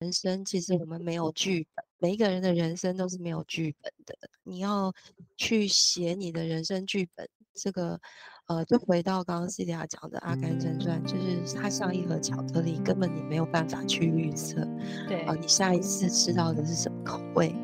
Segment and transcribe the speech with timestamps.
[0.00, 4.16] 人生其实我们没有剧本，每一个人的人生都是没有剧本的。
[4.44, 4.90] 你要
[5.36, 8.00] 去写你的人生剧本，这个
[8.46, 14.66] 呃，就回到刚刚 Celia 讲的《阿甘正传》，就是它像一盒巧克力，根本你没有办法去预测。
[15.06, 17.54] 对啊，你下一次吃到的是什么口味？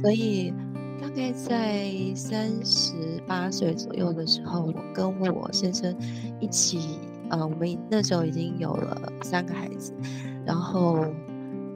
[0.00, 0.52] 所以
[1.00, 5.96] 大概在三十八岁左右的时候，我跟我先生
[6.40, 6.98] 一起，
[7.30, 9.94] 呃，我们那时候已经有了三个孩子，
[10.44, 11.06] 然后。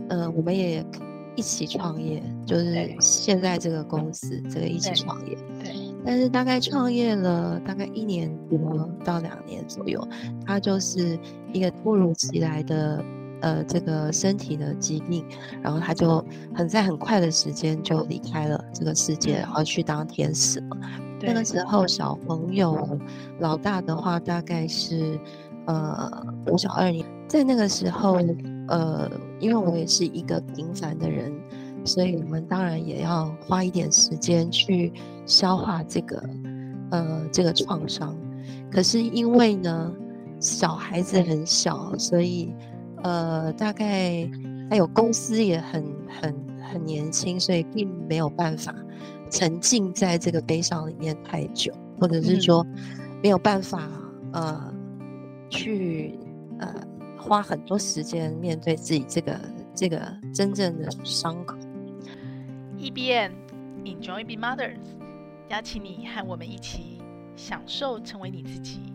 [0.08, 0.84] 呃，我们也
[1.36, 5.36] 一起创业，就是现在这个公司，这个一起创业。
[5.62, 5.72] 对。
[6.06, 10.06] 但是大概创业了大概一年多到两年左右，
[10.46, 11.18] 他就是
[11.50, 13.02] 一个突如其来的
[13.40, 15.24] 呃这个身体的疾病，
[15.62, 16.22] 然后他就
[16.54, 20.76] 很在很快的时间就离开了这个世界，然后去当天使了。
[21.22, 23.00] 那个时候小朋友
[23.40, 25.18] 老大的话大概是
[25.64, 26.10] 呃
[26.48, 28.20] 五小二年，在那个时候。
[28.66, 29.10] 呃，
[29.44, 31.30] 因为我也是一个平凡的人，
[31.84, 34.90] 所以我们当然也要花一点时间去
[35.26, 36.30] 消化这个，
[36.90, 38.16] 呃，这个创伤。
[38.72, 39.92] 可是因为呢，
[40.40, 42.54] 小孩子很小，所以
[43.02, 44.26] 呃，大概
[44.70, 46.34] 还有公司也很很
[46.72, 48.74] 很年轻，所以并没有办法
[49.30, 52.66] 沉浸在这个悲伤里面太久，或者是说
[53.22, 53.86] 没有办法
[54.32, 54.74] 呃
[55.50, 56.18] 去
[56.60, 56.74] 呃。
[57.26, 59.40] 花很多时间面对自己这个
[59.74, 59.98] 这个
[60.34, 61.56] 真正的伤口。
[62.76, 63.32] E B N
[63.82, 64.82] Enjoy Be Mothers，
[65.48, 67.00] 邀请你和我们一起
[67.34, 68.92] 享受成为你自己，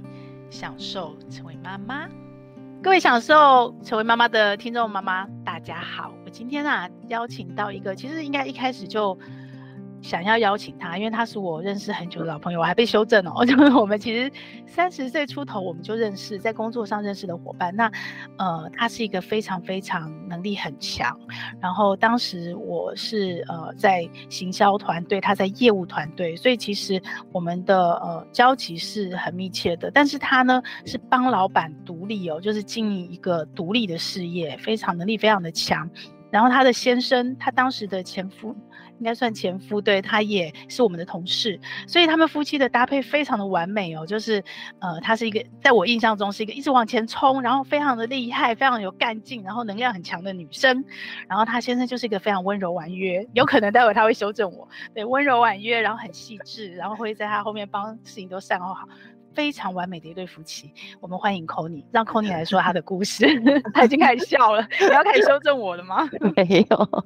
[0.52, 2.08] 享受成为妈妈。
[2.84, 9.18] 各位享受成为妈妈的听众妈妈，大家好，我今天啊邀请到一个，其实应该一开始就。
[10.02, 13.44] 想要邀请他，因为他是我认识很久的老朋友，我还被修正哦。
[13.46, 14.32] 就是我们其实
[14.66, 17.76] 三十岁出头我们就认识，在工作上认识的伙伴。
[17.76, 17.92] 那
[18.38, 21.18] 呃，他是一个非常非常能力很强。
[21.62, 29.92] 然后当时我是呃在行销团队，他在业务团队，所以其实我们的呃交集是很密切的。
[29.92, 35.90] 但是他呢是帮老板独立哦，就是经营一个独立的事业，非常能力非常的强。
[36.32, 38.56] 然后他的先生，他当时的前夫。
[39.00, 44.06] 应该算前夫，对，他也是我们的同事，所以他们夫妻的搭配非常的完美哦。
[44.06, 44.44] 就是，
[44.80, 50.84] 呃，他是一个在我印象中是一个一直往前冲，然后非常的厉害，非常有干劲，然后能量很强的女生。
[51.28, 58.86] 然后他先生就是一个非常温柔婉约，有可能待会他会修正我，对，温柔婉约，然后很细致，然后会在他后面帮事情都善后好，
[59.34, 60.72] 非常完美的一对夫妻。
[61.00, 63.26] 我们欢迎 c o n y 让 c o n y 来说他的故事。
[63.74, 66.10] 他已经开始笑了，你要开始修正我了吗？
[66.36, 67.04] 没有。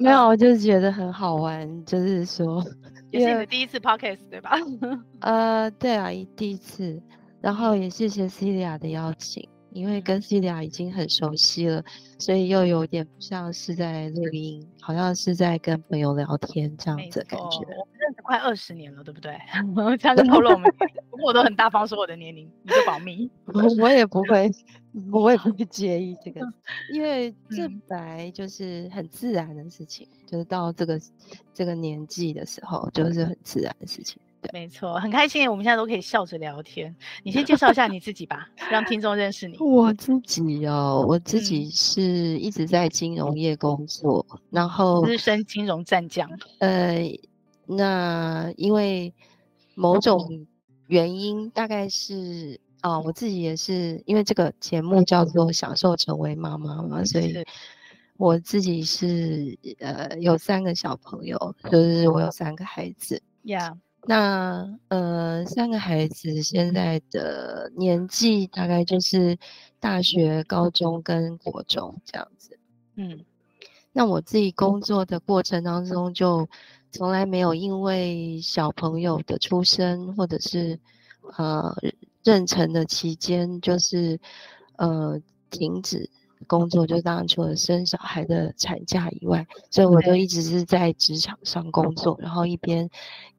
[0.00, 2.64] 没有，我就是觉得很好玩，就是说，
[3.12, 4.52] 也是你的第一次 podcast 对吧？
[5.20, 7.00] 呃，对啊，第一次，
[7.40, 9.46] 然后也谢谢 Celia 的邀请。
[9.72, 11.84] 因为跟 Celia 已经很熟悉了，
[12.18, 17.58] 所以又有点不像是在录音，好像是在跟朋友聊天这样子的感觉。
[17.78, 19.36] 我们认识快二十年了，对不对？
[19.98, 20.70] 这样就透露我们，
[21.10, 23.30] 不过我都很大方说我的年龄，你就保密。
[23.80, 24.50] 我也不会，
[25.12, 26.40] 我也不会介意这个，
[26.92, 31.00] 因为 这本来就是很自然的事情，嗯、就是到这个
[31.52, 34.20] 这个年纪的时候，就是很自然的事情。
[34.52, 36.94] 没错，很开心，我们现在都可以笑着聊天。
[37.22, 39.56] 你先介绍一下你自己吧，让听众认识你。
[39.58, 42.02] 我自己哦，我自己是
[42.38, 46.28] 一直在金融业工作，嗯、然后资深金融战将。
[46.58, 47.00] 呃，
[47.66, 49.12] 那因为
[49.74, 50.46] 某种
[50.86, 57.44] 原因，大概是啊、呃，我自己也是因为这个节目叫做《享受成为妈妈》嘛，所以
[58.16, 63.22] 我自己是呃有三个小朋友，就是我有三个孩子。
[63.44, 63.76] Yeah.
[64.06, 69.38] 那呃，三个孩子现在的年纪大概就是
[69.78, 72.58] 大学、高中跟国中这样子。
[72.96, 73.24] 嗯，
[73.92, 76.48] 那我自己工作的过程当中，就
[76.90, 80.80] 从来没有因为小朋友的出生或者是
[81.36, 81.76] 呃
[82.24, 84.18] 妊娠的期间，就是
[84.76, 86.08] 呃停止
[86.46, 92.88] 工作，就当然除了生小孩的产假以外，所以我就一直是在职场上工作，然后一边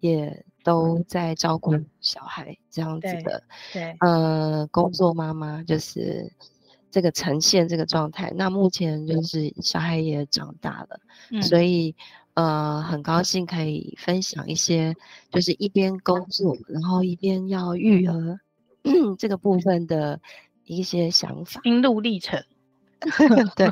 [0.01, 0.45] 也。
[0.63, 3.43] 都在照顾小孩这样子的，
[3.73, 6.31] 对，对呃，工作妈妈就是
[6.89, 8.31] 这个呈现这个状态。
[8.35, 10.99] 那目前就是小孩也长大了，
[11.31, 11.95] 嗯、所以
[12.33, 14.95] 呃，很高兴可以分享一些，
[15.31, 18.39] 就是一边工作，然后一边要育儿、
[18.83, 20.19] 嗯、 这个部分的
[20.65, 22.43] 一些想法、心路历程。
[23.55, 23.67] 对，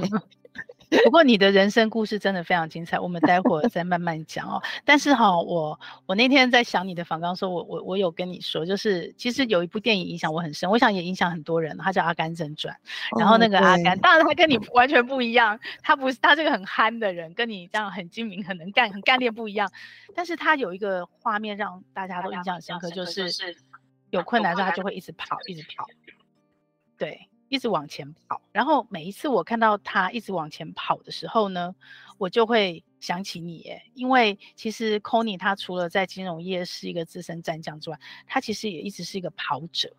[1.03, 4.61] 不过你的人生故事真的非常精彩，我们待会儿再慢慢讲哦。
[4.83, 12.75] 但是哈，我我那天在想你的访纲说，我我我有跟你说，就是其实有一部电影影响我很深，我想也影响很多人，它叫《阿甘正传》。
[13.19, 19.71] 然后那个阿甘，当然他跟你完全不一样，他不是他这个很憨的人，跟你这样很精明、很能干、很干练不一样。
[20.15, 23.31] 但是他有一个画面让大家都印象深刻，就是
[24.09, 25.85] 有困难的时候他就会一直跑，一直跑，
[26.97, 27.28] 对。
[27.49, 31.75] 一直往前跑，然后每一次我看到他一直往前跑的时候呢，
[32.17, 39.91] 我就会想起你耶，因为其实 Connie 他除了在金融业是一个资深战将之外，他其实也一直是一个跑者，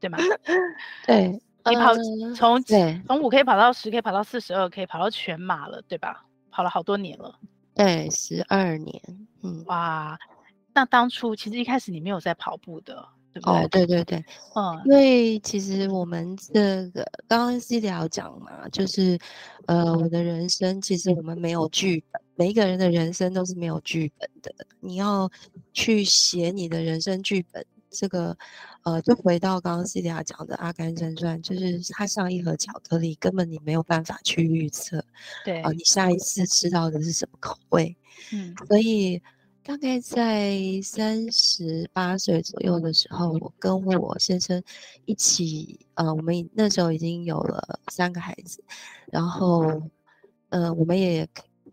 [0.00, 0.16] 对吗？
[1.06, 1.28] 对，
[1.68, 1.94] 你跑
[2.34, 6.24] 从从五 K 跑到十 K，跑到四十二 K，跑到全马了，对吧？
[6.50, 7.38] 跑了好多年了，
[7.74, 9.02] 对，十二年，
[9.42, 10.16] 嗯，哇，
[10.72, 13.06] 那当初其实一开始你没有在跑步的。
[13.42, 13.86] 哦，对？
[13.86, 14.24] 对对，
[14.54, 19.18] 嗯，因为其实我们这个刚刚 Celia 讲嘛，就是，
[19.66, 24.52] 呃，我的人生其实我们没有剧本，每一个人的人生都是没有剧本的。
[24.80, 25.30] 你要
[25.72, 28.36] 去写你的人生剧本，这个，
[28.84, 35.04] 呃，就回到刚刚 Celia 讲的《阿甘正传》，就是它像一盒巧克力，根本你没有办法去预测，
[35.44, 37.96] 对，啊，你下一次吃到的是什么口味，
[38.32, 39.22] 嗯，所以。
[39.66, 44.62] 大概在三十八岁左右的时候，我跟我先生
[45.06, 48.62] 一起，呃，我们那时候已经有了三个孩子，
[49.10, 49.82] 然后，
[50.50, 51.28] 呃，我们也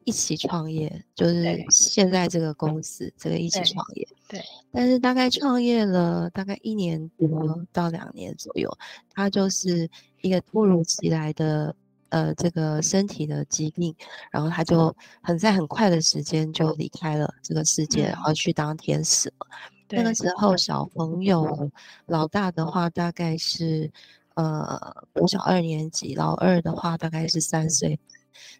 [0.06, 4.08] 一起创业，就是现在这个公司，这个一起创业。
[4.28, 4.42] 对。
[4.72, 8.76] 但是大概创业了大概一年多到两年左右，
[9.14, 9.88] 他就是
[10.24, 11.76] 一个突如其来的。
[12.14, 13.96] 呃，这个身体的疾病，
[14.32, 19.48] 然后他就很在很快的时间就离开了这个世界，然后去当天使了。
[19.90, 21.72] 那个时候小朋友
[22.06, 23.92] 老大的话大概是
[24.36, 24.80] 呃
[25.12, 28.00] 国小二年级，老二的话大概是三岁，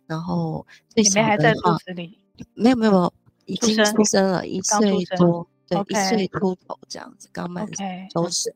[0.08, 1.78] 然后最小的话
[2.56, 3.14] 没有没有，
[3.46, 5.92] 已经出生了一岁多，对，okay.
[5.92, 7.68] 一岁出头这样子，刚满
[8.10, 8.52] 周岁。
[8.52, 8.56] Okay.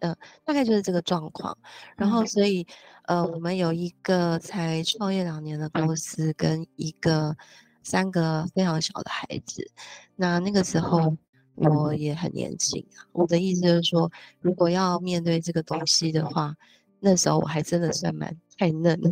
[0.00, 1.56] 呃，大概就是这个状况，
[1.96, 2.66] 然后所以，
[3.06, 7.36] 呃，我们有一个才创业两年的公司，跟一个
[7.82, 9.70] 三个非常小的孩子。
[10.16, 11.14] 那那个时候
[11.54, 14.10] 我也很年轻啊，我的意思就是说，
[14.40, 16.54] 如果要面对这个东西的话，
[16.98, 19.10] 那时候我还真的算蛮太嫩了，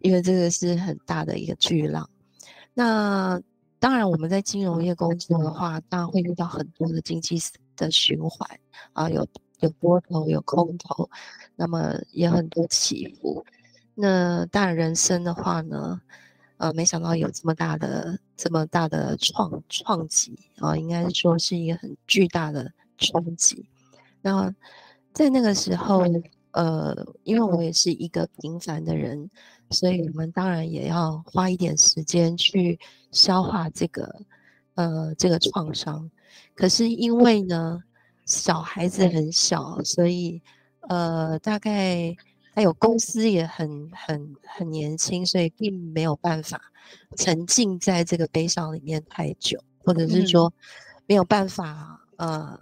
[0.00, 2.10] 因为这个是很大的一个巨浪。
[2.74, 3.40] 那
[3.78, 7.40] 当然，我们在金融业工作的话，当然会遇到很多的经济
[7.76, 8.58] 的循环
[8.92, 9.24] 啊，有。
[9.60, 11.08] 有多头有空头，
[11.56, 13.44] 那么也很多起伏。
[13.94, 16.00] 那当然人生的话呢，
[16.56, 23.66] 呃，没想到有这么大的这么大的创创击啊，应该说是一个很巨大的冲击。
[24.22, 24.54] 那
[25.12, 26.04] 在那个时候，
[26.52, 29.30] 呃，因为我也是一个平凡的人，
[29.70, 32.78] 所以我们当然也要花一点时间去
[33.12, 34.22] 消化这个
[34.76, 36.10] 呃这个创伤。
[36.54, 37.82] 可是因为呢。
[38.30, 40.40] 小孩子很小，所以
[40.88, 42.14] 呃，大概
[42.54, 46.60] 还有公司也很很很年轻，所以并没有办法
[47.16, 50.52] 沉浸在这个悲伤里面太久，或者是说
[51.08, 52.56] 没有办法呃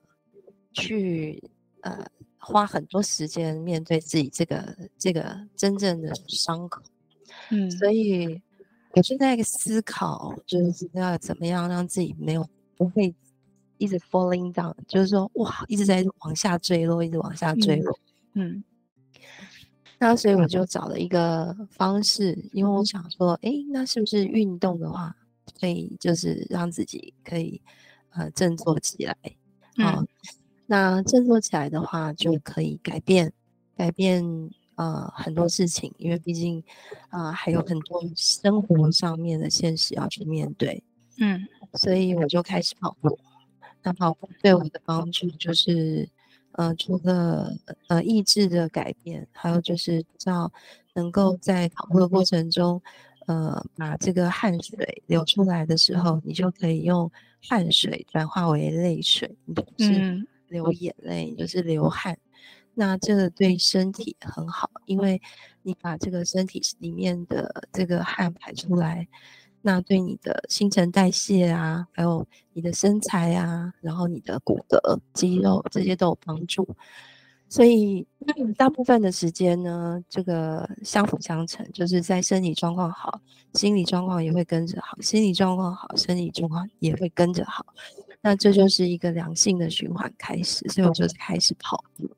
[0.72, 1.42] 去
[1.82, 2.02] 呃
[2.38, 6.80] 花很多时间面对自己这个这个真正的伤口。
[7.50, 8.40] 嗯，所以
[8.92, 13.14] 我就在思考，就是要怎么样让自己没有不会。
[13.78, 17.98] 一直 falling down，就是说哇，一直在往下坠落，一直往下坠落。
[18.34, 18.64] 嗯，嗯，
[19.98, 25.16] 那所以我就找了一个方式，因为我想说，哎，那是不是运动的话，
[25.58, 27.60] 可以就是让自己可以
[28.10, 29.16] 呃振作起来？
[29.76, 30.08] 好，嗯，
[30.66, 33.32] 那振作起来的话，就可以改变
[33.76, 34.22] 改变
[34.76, 36.62] 呃很多事情，因为毕竟
[37.10, 40.82] 啊，呃，还有很多生活上面的现实要去面对。
[41.20, 41.44] 嗯，
[41.74, 43.18] 所以我就开始跑步。
[43.82, 46.08] 那跑步对我的帮助就是，
[46.52, 47.56] 呃，除了
[47.86, 50.52] 呃意志的改变，还有就是要
[50.94, 52.82] 能够在跑步的过程中，
[53.26, 62.18] 呃，把这个汗水流出来的时候，你就可以用汗水转化为泪水，你就是流眼泪，你就是流汗。
[62.74, 65.20] 那这个对身体很好，因为
[65.62, 69.06] 你把这个身体里面的这个汗排出来。
[69.62, 76.66] 那对你的新陈代谢啊，还有你的身材啊，然后你的骨骼、肌肉这些都有帮助。
[77.50, 78.06] 所以
[78.58, 83.20] 大部分的时间呢，这个相辅相成，就是在身体状况好，
[83.54, 87.64] 心理状况也会跟着好；心理状况好，身体状况也会跟着好。
[88.20, 92.10] 那这就是一个良性的循环开始，所以我就开始跑步。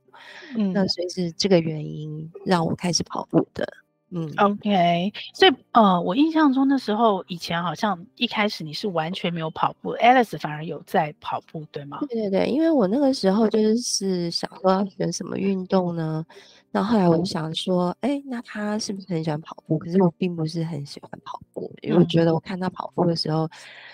[0.56, 3.64] 嗯，那所以是这个原因让我开始跑步的。
[4.12, 11.98] 嗯，OK，所以呃，我印象中那时候以前好像一开始你是完全没有跑步，Alice 反而有在跑步，对吗？
[12.08, 16.26] 对对对，因为我那个时候就是想说要选什么运动呢，
[16.72, 19.78] 那后后来我就想说，哎，那他是不是很喜欢跑步？
[19.78, 23.44] 可是我并不是很喜欢跑步，因为我觉得我看他跑步的时候，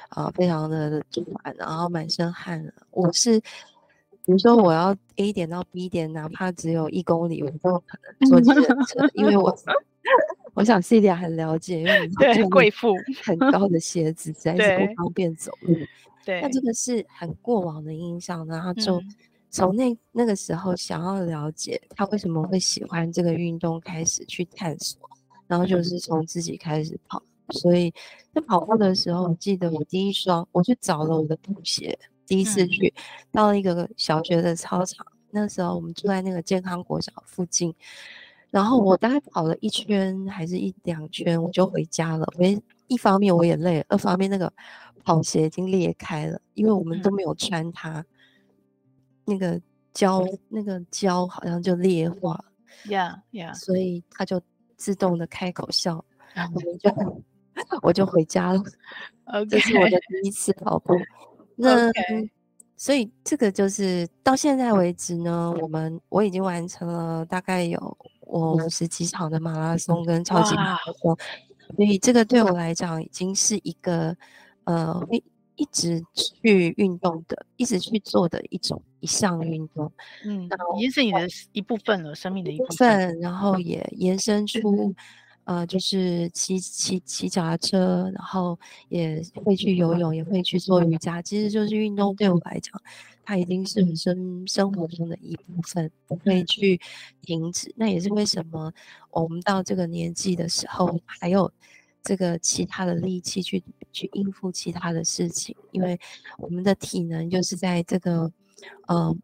[0.08, 2.72] 啊、呃，非常的喘，然后满身汗。
[2.90, 3.38] 我是
[4.24, 9.54] 比如说我要 A 点到 B 点，哪怕只有一公里，我都可能坐计程车，因为我。
[10.54, 15.76] 我想 Celia 很了解，因为你对贵妇很 高的鞋子实在是不方便走路。
[16.24, 19.00] 对，那这个是很过往的印象，然后就
[19.50, 24.98] 从那那个时候想要了解他为什么会喜欢这个运动，开始去探索，
[25.46, 27.22] 然后就是从自己开始跑。
[27.50, 27.92] 所以
[28.34, 31.96] 在跑步的时候，我记得我第一双，我去找了我的布鞋，
[32.26, 32.92] 第一次去
[33.30, 37.72] 到了一个小学的操场，那时候我们住在那个健康国小附近。
[38.56, 42.26] 然后我大概跑了一圈还是一两圈，我就回家了。
[42.38, 44.50] 因为一方面我也累了，二方面那个
[45.04, 48.02] 跑鞋已经裂开了，因为我们都没有穿它，
[49.26, 49.60] 那个
[49.92, 52.42] 胶那个胶好像就裂化
[52.86, 54.40] ，Yeah Yeah，所以它就
[54.78, 56.90] 自动的开口笑， 然后我就
[57.82, 58.62] 我就回家了。
[59.50, 60.94] 这是我的第一次跑步。
[61.56, 61.92] 那。
[62.78, 71.16] 所以这个就是到现在为止呢，我们我已经完成了大概有我五十几场的马拉松跟超级马拉松，
[71.74, 74.14] 所以这个对我来讲已经是一个
[74.64, 79.90] 呃会一直去运动的，一直去做的一种一项运动，
[80.24, 84.94] 嗯，已经是你的一部分了，生命的一部分，然后也延伸出。
[85.46, 91.22] 呃，就是骑骑骑脚踏车，然后也会去游泳，也会去做瑜伽。
[91.22, 92.82] 其实就是运动对我来讲，
[93.26, 96.80] 它已经是我生生活中的一部分，不会去
[97.22, 97.74] 停止。
[97.76, 98.72] 那也是为什么
[99.10, 101.52] 我们到这个年纪的时候，还有
[102.04, 103.60] 这个其他的力气去
[103.92, 105.98] 去应付其他的事情，因为
[106.38, 108.30] 我们的体能就是在这个
[108.86, 109.14] 呃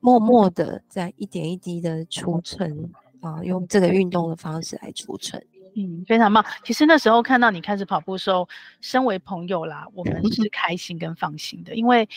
[0.00, 5.40] 默默的在一点一滴的储存啊，用这个运动的方式来储存。
[5.78, 6.42] 嗯，非常棒。
[6.64, 8.48] 其实那时候看到你开始跑步的时候，
[8.80, 11.74] 身为朋友啦，我们是 开心跟放心的。
[11.74, 12.08] 因为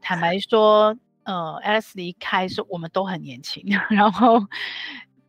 [0.00, 3.64] 坦白说，呃，Alice 离开的时，我们都很年轻。
[3.88, 4.40] 然后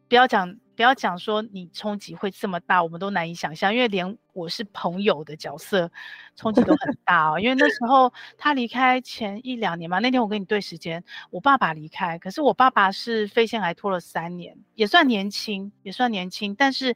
[0.09, 3.71] 不要讲不要讲说你冲击会这么大，我们都难以想象。
[3.71, 5.91] 因为连我是朋友的角色，
[6.35, 7.39] 冲击都很大哦。
[7.39, 16.95] 因为那时候他离开前一两年嘛，那天我跟你对时间，我爸爸离开，可是我爸爸是肺腺癌拖了三年，也算年轻，也算年轻，但是。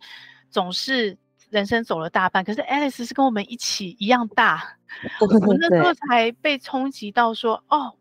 [0.50, 1.18] 总是
[1.50, 4.78] 人生走了大半，可是 Alice 是跟我们一起一样大，
[5.22, 7.94] 我那时候才被冲击到说，哦，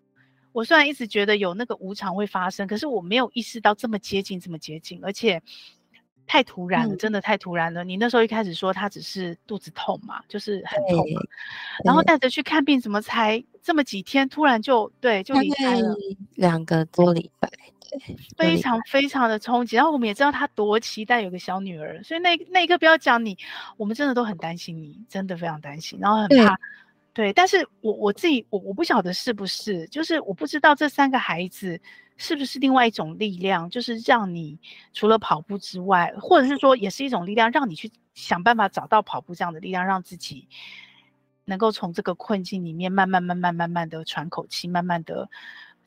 [0.52, 5.43] 我虽然一直觉得有那个无常会发生，可是我没有意识到这么接近，这么接近，而且
[6.26, 7.85] 太突然了，嗯、真的太突然了。
[7.85, 11.21] 你那时候一开始说他只是肚子痛嘛，就是很痛嘛，
[11.85, 15.94] 然后带着去看病，怎么才这么几天，突然就对就离开了，
[16.37, 17.50] 两个多礼拜。
[18.38, 23.37] 非常非常的冲击，然后我们也知道他多期待有个小女儿，所以那那一刻不要讲你，
[23.76, 26.56] 我们真的都很担心你，真的非常担心，然后很怕，
[27.12, 27.26] 对。
[27.26, 31.78] 对，但是我我自己我我不晓得是不是，就是我不知道这三个孩子
[32.16, 34.58] 是不是另外一种力量，就是让你
[34.94, 40.48] 除了跑步之外，或者是说也是一种力量，让你去想办法找到跑步这样的力量，让自己
[41.49, 45.28] 能够从这个困境里面慢慢慢慢慢慢的喘口气，慢慢的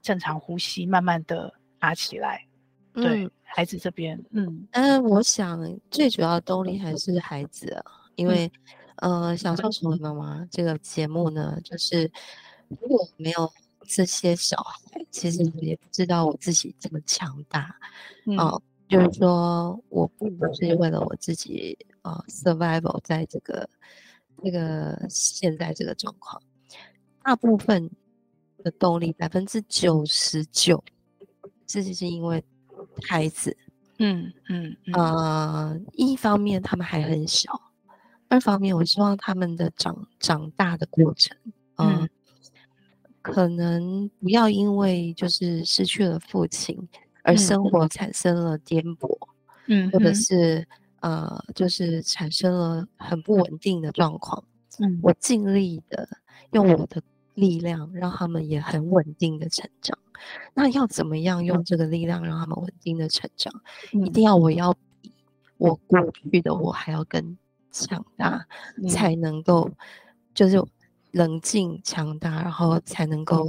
[0.01, 1.53] 正常呼吸，慢慢的。
[1.83, 2.45] 爬起来，
[2.93, 8.51] 对、嗯、孩子这边，嗯，嗯、呃，我想最主要动力还是孩子啊，因为，
[8.97, 12.07] 嗯、呃，享受成为妈妈这个节目呢，就是
[12.67, 13.51] 如果没有
[13.87, 17.75] 这些小孩，其实我也不知道我自己这么强大，啊、
[18.27, 23.67] 嗯呃，就是说我不是为了我自己啊、呃、survival 在这个
[24.43, 26.41] 这个现在这个状况，
[27.23, 27.89] 大部分
[28.63, 30.83] 的动力百分之九十九。
[31.65, 32.43] 自己是因为
[33.07, 33.55] 孩子，
[33.99, 34.93] 嗯嗯，嗯。
[34.93, 37.49] 呃，一方面他们还很小，
[38.27, 41.37] 二方面我希望他们的长长大的过程，
[41.75, 42.09] 呃、嗯，
[43.21, 46.89] 可能不要因为就是失去了父亲
[47.23, 47.63] 而生。
[47.63, 49.17] 活产生了颠簸，
[49.67, 50.67] 嗯，或者是
[51.01, 54.43] 呃，就是产生了很不稳定的状况，
[54.79, 56.07] 嗯，我尽力的
[56.51, 57.01] 用我的
[57.35, 59.97] 力量让他们也很稳定的成长。
[60.53, 63.51] 那要怎么样用这个力量让他们稳定的成长？
[63.93, 65.11] 嗯、一定要我要比
[65.57, 67.37] 我过去的我还要更
[67.71, 68.45] 强大，
[68.77, 69.71] 嗯、才能够
[70.35, 70.63] 就是
[71.11, 73.47] 冷静强大，然后才能够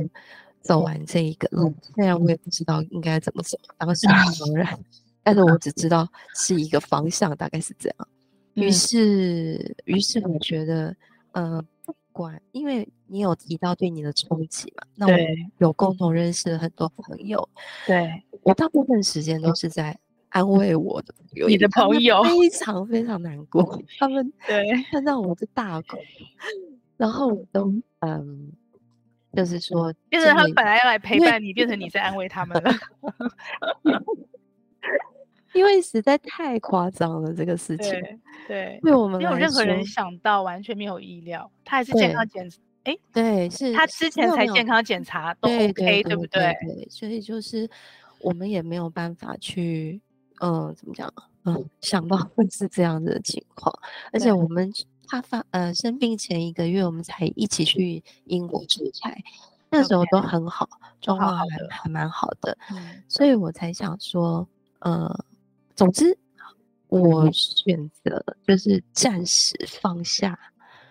[0.63, 1.75] 走完这一个路。
[1.95, 4.79] 虽然我也不知道应该怎么走，当时茫然，
[5.23, 8.09] 但是我只知道是一个方向，大概是这样。
[8.55, 10.95] 于是，于是我觉得，
[11.33, 15.19] 呃，不管，因为你有提到对你的冲击嘛，那我
[15.59, 17.49] 有共同认识了很多朋友，
[17.87, 19.99] 对，我大部分时间都是在
[20.29, 22.23] 安慰我的朋友，你的朋友。
[22.25, 24.83] 非常非常难过，他们 对。
[24.91, 25.97] 看到我的大哭，
[26.99, 28.53] 然后我都嗯，
[29.33, 32.71] 就是说，变成他们本来要来陪伴你，变成你在安慰他们了。
[35.55, 38.19] 因为实在太夸张了，这个事情，对，
[38.49, 42.51] 对，对我们没有任何人想到，完全没有意料，他还是健康检，
[42.85, 46.57] 哎，对，是他之前才健康检查都 OK，对，对不对？
[46.63, 47.69] 对，所以就是
[48.21, 50.01] 我们也没有办法去，
[50.41, 51.13] 嗯，怎么讲，
[51.45, 53.73] 嗯，想到会是这样子的情况，
[54.13, 54.73] 而且我们
[55.07, 59.15] 他发呃生病前一个月，我们才一起去英国出差，
[59.69, 60.69] 那时候都很好，
[61.01, 62.57] 状况还还蛮好的，
[63.07, 65.25] 所以我才想说，呃。
[65.75, 66.17] 总之，
[66.89, 70.39] 我选择就是暂时放下，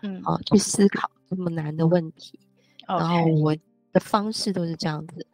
[0.02, 2.40] 嗯，啊，去思考这么难的问题。
[2.88, 3.00] Okay.
[3.00, 3.56] 然后我
[3.94, 5.26] 的方式都是这样子，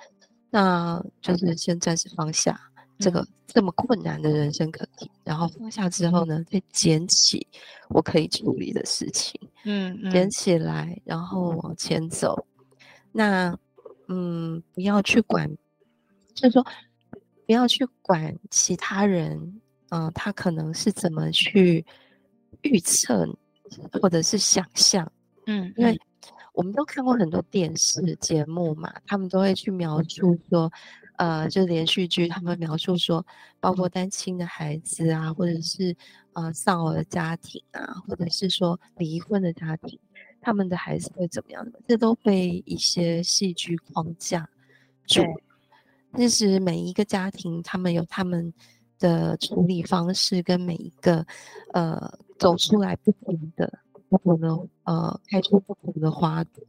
[0.49, 2.59] 那就是先暂时放下
[2.99, 7.47] 这个这么困难的人生课题，嗯，然后放下之后呢，再捡起
[7.89, 12.45] 我可以处理的事情，嗯，嗯，捡起来，然后往前走。
[13.11, 13.57] 那，
[14.09, 15.49] 嗯，不要去管，
[16.35, 16.65] 就是说。
[17.47, 19.39] 不要去管其他人，
[19.89, 21.85] 嗯、呃，他可能是怎么去
[22.61, 23.25] 预测
[23.93, 25.09] 或者是想象，
[25.45, 25.97] 嗯，因为
[26.51, 30.69] 我们都看过很多电视节目嘛，他们都会去描述说，
[31.17, 33.25] 呃，就连续剧，他们描述说，
[33.61, 35.95] 包括单亲的孩子啊，或者是
[36.33, 39.97] 呃丧偶的家庭啊，或者是说离婚的家庭，
[40.41, 41.79] 他们的孩子会怎么样的？
[41.87, 44.49] 这都被一些戏剧框架
[45.05, 45.21] 住。
[46.17, 48.51] 其实每一个家庭，他们有他们
[48.97, 51.25] 的处理方式，跟每一个
[51.73, 53.71] 呃走出来不同的，
[54.09, 54.49] 不同的
[54.83, 56.63] 呃开出不同的花朵。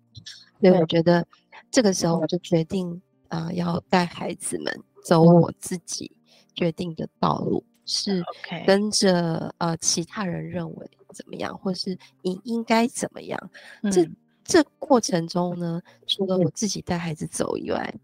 [0.60, 1.26] 所以我觉得
[1.70, 6.10] 这个时候我就决定啊、呃，要带孩子们走我自己
[6.54, 8.22] 决定的道路，是
[8.66, 13.50] 跟着呃其他人认为怎么样，或是你应该怎么样。
[13.90, 14.06] 这
[14.44, 17.94] 这过程中呢，除了我自己带孩子走以外，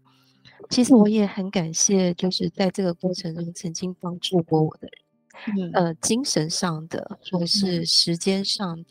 [0.69, 8.89] 其实我也很感谢，就是在这个过程中曾经帮助过我的人，嗯、呃，精神上的，或者是时间上的，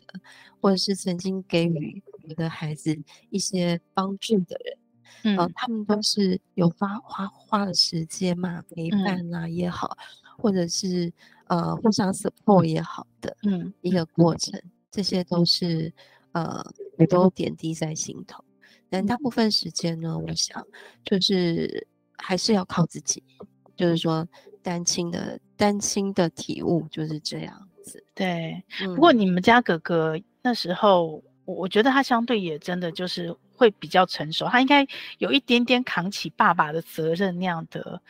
[0.61, 2.97] 或者是曾经给予我的孩子
[3.29, 4.77] 一些帮助的人，
[5.23, 11.11] 嗯、呃，他们都是有花花花了时间嘛，陪伴啊也好，嗯、或者是
[11.47, 15.93] 呃互相 support 也好的，嗯，一个过程，这些都是
[16.31, 16.63] 呃
[16.97, 18.43] 我都点滴在心头。
[18.89, 20.65] 但大部分时间呢，我想
[21.03, 23.21] 就是还是要靠自己，
[23.75, 24.27] 就是说
[24.61, 28.03] 单亲的单亲的体悟就是这样子。
[28.13, 28.63] 对，
[28.95, 38.01] 不过你们家哥哥那时候，我我觉得他相对也真的就是会比较成熟，他应该有一点点扛起爸爸的责任那样的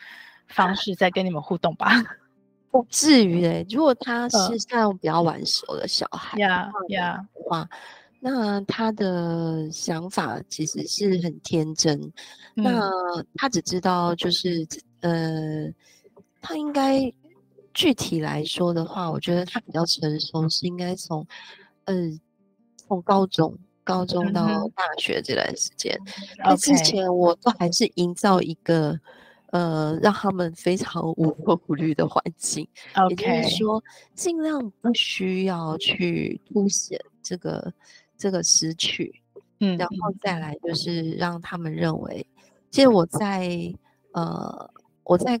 [0.46, 1.90] 方式在跟你们互动吧？
[2.70, 7.68] 不至于诶、欸，如果他是像比较晚熟的小孩，呀呀哇。
[8.18, 12.00] 那他的想法其实是很天真，
[12.56, 12.90] 嗯、那
[13.36, 14.66] 他只知道就是
[15.00, 15.70] 呃，
[16.40, 17.12] 他应该
[17.72, 21.24] 具体来说的话，我觉得他比较成熟是应该从
[21.84, 21.94] 呃
[22.76, 25.96] 从高中高中到大学这段时间，
[26.38, 28.98] 那、嗯、之前我都还是营造一个
[29.52, 32.66] 呃让他们非常无忧无虑的环境.
[33.10, 37.72] 也就是说尽量不需要去凸显这个。
[38.18, 39.22] 这个失去，
[39.60, 42.26] 嗯，然后再来就是让他们认为，
[42.70, 43.74] 其实我在
[44.12, 44.70] 呃，
[45.04, 45.40] 我在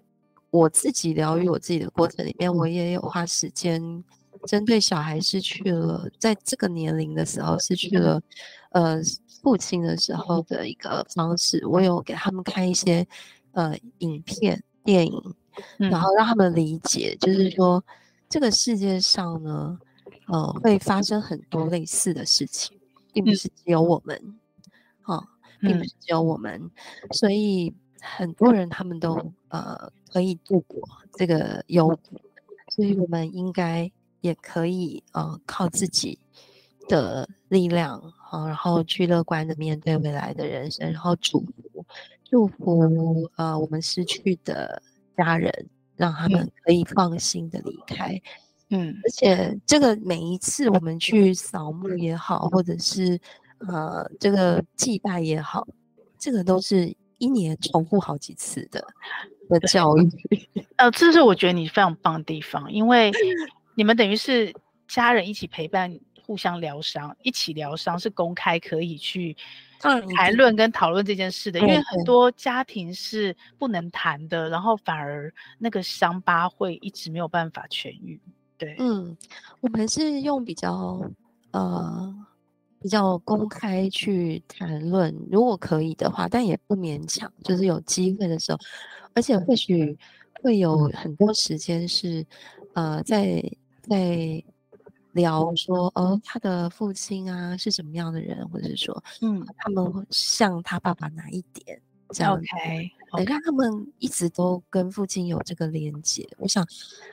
[0.50, 4.04] 我自己疗愈我自己的过程里面，我也有花时间
[4.46, 8.20] 针对小孩失去了在这个年龄的时候失去了
[8.70, 9.00] 呃
[9.42, 13.06] 父亲的时候的一个方式，我有给他们看一些
[13.52, 15.34] 呃影片、电影，
[15.78, 16.14] 然后。
[16.14, 17.82] 让他们理解，就是说
[18.28, 19.78] 这个世界上呢。
[20.26, 22.78] 呃，会发生很多类似的事情，
[23.12, 24.38] 并不是只有我们，
[25.02, 25.22] 哈、
[25.60, 26.70] 嗯，并不是只有我们，嗯、
[27.12, 29.14] 所以很多人他们都
[29.48, 30.80] 呃可以度过
[31.12, 32.20] 这个幽谷，
[32.74, 36.18] 所以我们应该也可以呃靠自己
[36.88, 41.86] 的力量啊，然后去乐观的面对未来的人生，然后祝福
[42.24, 44.82] 祝福呃我们失去的
[45.16, 48.08] 家人，让他们可以放心的离开。
[48.08, 48.20] 嗯，
[48.70, 53.18] 而且这个每一次我们去扫墓也好，或者是
[53.58, 55.66] 呃这个祭拜也好，
[56.18, 58.84] 这个都是一年重复好几次的
[59.48, 60.10] 的教育。
[60.76, 63.12] 呃， 这是我觉得你非常棒的地方，因为
[63.76, 64.52] 你们等于是
[64.88, 69.36] 家人一起陪伴，互相疗伤，一起疗伤是公开可以去
[70.16, 78.20] 谈论跟讨论这件事的，因为很多家庭是不能谈的，然后反而那个伤疤会一直没有办法痊愈。
[78.58, 79.16] 对，嗯，
[79.60, 81.00] 我们是用比较
[81.52, 82.26] 呃
[82.80, 88.58] 比较公开去谈论，如果可以的话，但也不勉强，就是有机会的时候，
[89.14, 89.96] 而且或许
[90.42, 92.24] 会有很多时间是
[92.74, 93.42] 呃在
[93.82, 94.44] 在。
[95.16, 102.44] 聊说，哦，他的父亲啊是什么样的人，或者是说，嗯，他们像他爸爸哪一点这样？OK，
[103.16, 106.28] 对，让他们一直都跟父亲有这个连接。
[106.36, 106.62] 我想，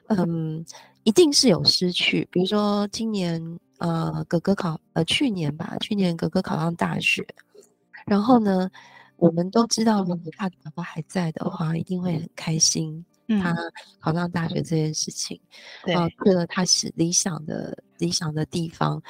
[0.07, 0.65] 嗯，
[1.03, 2.27] 一定是有失去。
[2.31, 7.25] 比如说今年，呃，哥哥考，呃，去年吧，去年哥哥考上大学，
[8.05, 8.69] 然后呢，
[9.17, 13.05] 我们都知道，如果他的爸爸还在的话，一定会很开心。
[13.41, 13.55] 他
[14.01, 15.39] 考上大学这件事情，
[15.85, 19.01] 对，呃，去了他是理想的理想的地方，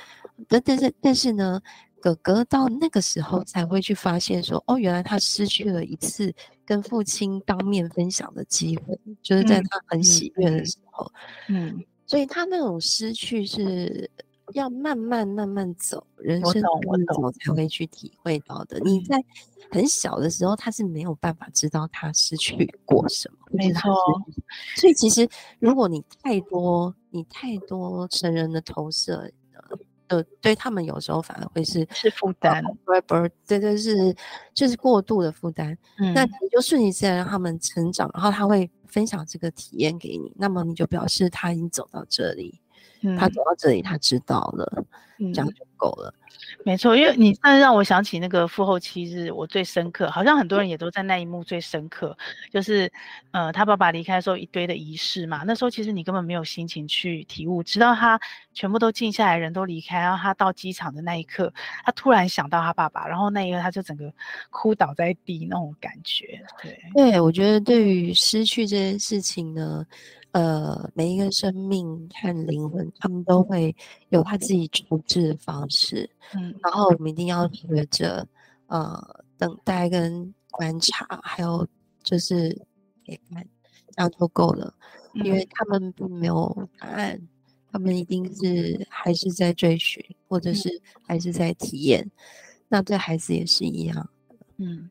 [0.47, 1.59] 但但是但是呢，
[1.99, 11.11] 哥哥到那个时候才会去发现说，哦，原来他失去了一次跟父亲当面分享的机会，就是在他很喜悦的时候，
[11.49, 14.09] 嗯，嗯，所以他那种失去是
[14.53, 18.79] 要慢慢慢慢走，人生慢慢走才会去体会到的。
[18.79, 19.17] 你在。
[19.71, 23.91] 很小的时候，他是没有办法知道他失去过什么，没错。
[24.75, 25.27] 所以其实，
[25.57, 29.27] 如果你太多，你太多成人的投射，
[30.09, 34.15] 呃，对他们有时候反而会是是负担，不不，对对是
[34.53, 35.75] 就是过度的负担。
[35.97, 42.61] 嗯，那你就顺其自然让他们成长，然后他会分享这个体验给你，那么你就表示他已经走到这里，
[43.03, 44.85] 嗯，他走到这里，他知道了，
[45.19, 46.13] 嗯，这样就够了。
[46.65, 52.17] 没错，因为你真的让我想起那个复后七日，我最深刻，好像很多人也都在那一幕最深刻，
[52.51, 52.91] 就是，
[53.31, 58.19] 呃，他爸爸离开的时候一堆的仪式嘛，那时候其实你根本没有心情去体悟，直到他
[58.53, 61.51] 全部都静下来，人都离开，然后他到机场的那一刻，
[61.83, 64.11] 他突然想到他爸爸，然后那一刻他就整个
[64.49, 66.41] 哭倒在地那种感觉。
[66.61, 69.85] 对，对，我觉得对于失去这件事情呢。
[70.33, 73.75] 呃，每一个生命和灵魂，他们都会
[74.09, 76.09] 有他自己处置的方式。
[76.33, 78.27] 嗯，然后我们一定要学着，
[78.65, 81.67] 呃，等待跟观察，还有
[82.01, 82.49] 就是
[83.05, 83.47] 陪伴，
[83.91, 84.73] 这样就够了。
[85.13, 87.21] 因为他们并没有答案，
[87.71, 92.09] 他们一定是还是在追寻，或者是还是在体验。
[92.69, 94.09] 那对孩子也是一样。
[94.57, 94.89] 嗯，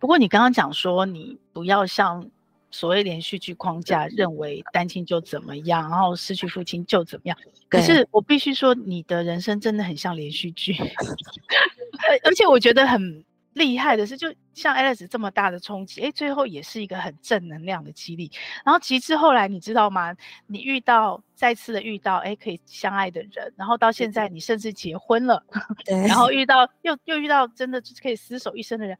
[0.00, 2.26] 不过你刚刚讲说，你不要像。
[2.70, 7.38] 所谓连续剧框架认为单亲就怎么样，然后失去父亲就怎么样。
[7.68, 10.74] 可是我必须说，你的人生真的很像连续剧，
[12.08, 18.30] 而而且我觉得很厉害的是，就像 Alice 这么大的冲击，哎，最后也是一个很正能量的激励。
[18.64, 20.14] 然后其次后来你知道吗？
[20.46, 25.42] 你遇到再次的遇到，哎，可以相爱的人，然后到现在你甚至结婚了，
[26.06, 28.96] 然后遇到又又遇到真的可以厮守一生的人，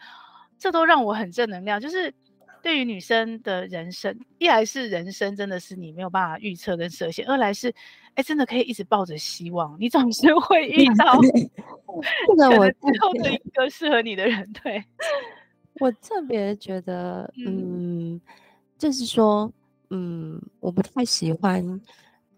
[0.59, 2.15] 这都让我很正能量，就是。
[2.63, 7.73] 对于女生的人生，一来是人生真的是你没有办法预测跟设限，二来是，
[8.15, 14.53] 哎，真的可以一直抱着希望，你总是会遇到，可能我最后的一个适合你的人。
[14.63, 14.83] 对，
[15.81, 18.21] 我特别觉得， 嗯，嗯，
[18.77, 19.51] 就是说，
[19.91, 21.65] 嗯，我不太喜欢，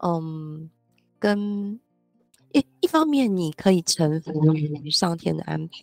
[0.05, 0.71] 嗯，
[1.19, 1.79] 跟
[2.53, 5.79] 一一方面你可以臣服于上天的安排，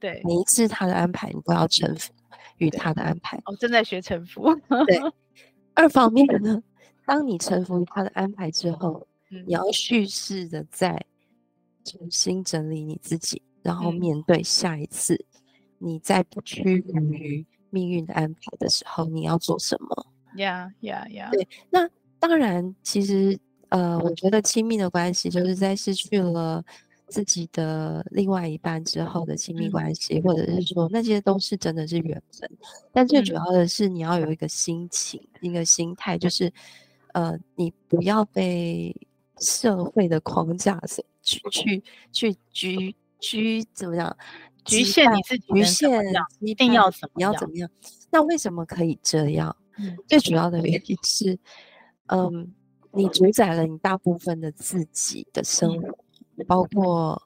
[0.00, 2.12] 对，每一次他的安排你都要臣服。
[2.58, 4.54] 与他的安排，我正在学臣服。
[4.86, 5.00] 对，
[5.74, 6.62] 二方面呢，
[7.04, 11.04] 当你臣服于他的安排之后，嗯、你要蓄势的再
[11.84, 15.14] 重新整理你自己，然后面对下一次，
[15.80, 20.06] 嗯、你在不屈服于命运的安排的时候，你要做什么？
[20.36, 21.30] 呀呀呀！
[21.32, 21.88] 对，那
[22.18, 23.38] 当然，其实
[23.68, 26.64] 呃，我觉得亲密的关系就是在失去了。
[27.08, 32.50] 自己的另外一半之后的亲密关系，嗯、或者是说那些都是真的是缘分，
[32.92, 36.52] 但最主要的是你要有一个心情，嗯、一个心态，就是
[37.14, 38.94] 呃，你不要被
[39.38, 44.16] 社会的框架所去去去局拘怎么样
[44.64, 45.90] 局限你自己，局限
[46.40, 47.70] 一定要怎么你要怎么样？
[48.10, 49.56] 那为什么可以这样？
[49.78, 51.38] 嗯、最主要的原因是，
[52.06, 52.52] 嗯，
[52.92, 55.98] 你主宰了你大部分的自己的生活。
[56.38, 57.20] 嗯包括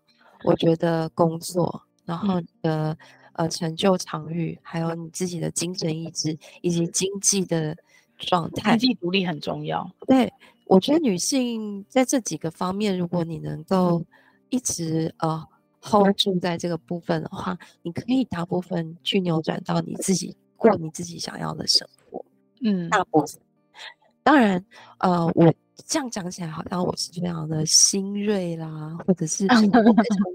[0.44, 2.96] 我觉得工作，然后你的
[3.34, 7.76] 呃成就场域，还有你自己的精神意志以及经济的
[8.16, 9.90] 状态，经济独立很重要。
[10.06, 10.32] 对，
[10.66, 14.04] 我觉得女性在这几个方面，如果你能够
[14.48, 15.46] 一直呃
[15.82, 22.24] hold 住在这个部分的话，你可以大部分去扭转到你自己过你自己想要的生活。
[22.62, 23.40] 嗯，大部分。
[24.22, 24.64] 当然，
[24.98, 25.52] 呃，我
[25.86, 29.70] 这样讲起来好像我是非常的新锐啦，或者是非常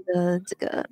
[0.06, 0.88] 的这个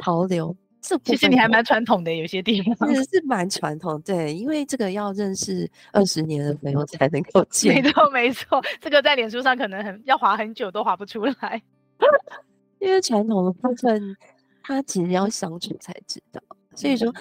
[0.00, 0.54] 潮流。
[0.80, 4.00] 这其实你还蛮传统的，有些地方其实是蛮传统。
[4.02, 7.74] 对，因为这个要认识二十年的朋友才能够 见。
[7.82, 11.60] 没错，没错，这个在脸书上可能很要划很久都划不出来。
[12.78, 14.16] 因为传统的部分，
[14.62, 16.40] 它其实要相处才知道。
[16.76, 17.12] 所以说，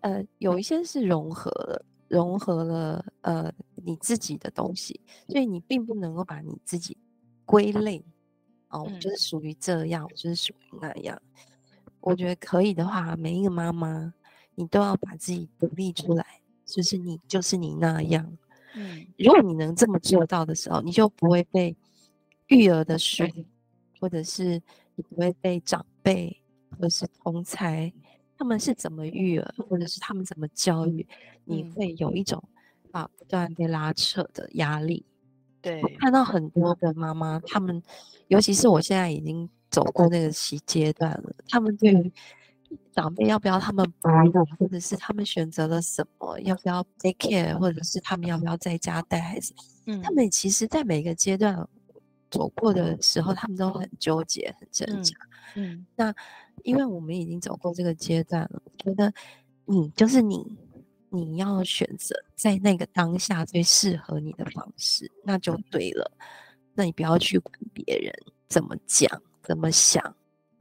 [0.00, 6.96] 呃，有一些是融合了，融合了呃你自己的东西，所以你并不能够把你自己
[7.44, 8.04] 归类。
[8.68, 11.20] 哦，我就是属于这样，我就是属于那样。
[12.00, 14.12] 我觉得可以的话，每一个妈妈，
[14.54, 18.36] 你都要把自己独立出来，就是你就是你那样。
[18.74, 21.76] 嗯，如果你能这么做到的时候，你就不会被
[22.48, 23.24] 育儿的书，
[24.00, 24.62] 或者是。
[24.96, 26.40] 你不会被长辈
[26.70, 27.92] 或者是同侪，
[28.36, 31.06] 他们是怎么育儿，或者是他们怎么教育，
[31.44, 32.42] 你会有一种
[32.92, 35.04] 啊不断被拉扯的压力。
[35.60, 37.82] 对，看到很多的妈妈，他们
[38.28, 42.12] 尤其是我现在已经走过那个期阶段了，他们对于
[42.92, 49.54] 长辈要不要他们哺乳，或者是他们选择了什么，要不要 take care，或者是他们要不要在家带孩子，
[49.86, 51.66] 嗯，他们其实，在每个阶段。
[52.30, 55.14] 走过的时候，他们都很纠结、很挣扎。
[55.14, 56.14] 嗯，嗯，那
[56.62, 59.12] 因为我们已经走过这个阶段了，我觉得
[59.64, 60.44] 你就是你，
[61.10, 66.10] 你要选择在那个当下最适合你的方式，那就对了。
[66.74, 68.12] 那你不要去管别人
[68.48, 70.16] 怎么讲、怎么想，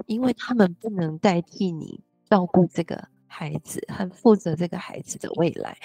[0.06, 5.78] 因为他们不能代替你照顾这个孩子，很负责这个孩子的未来。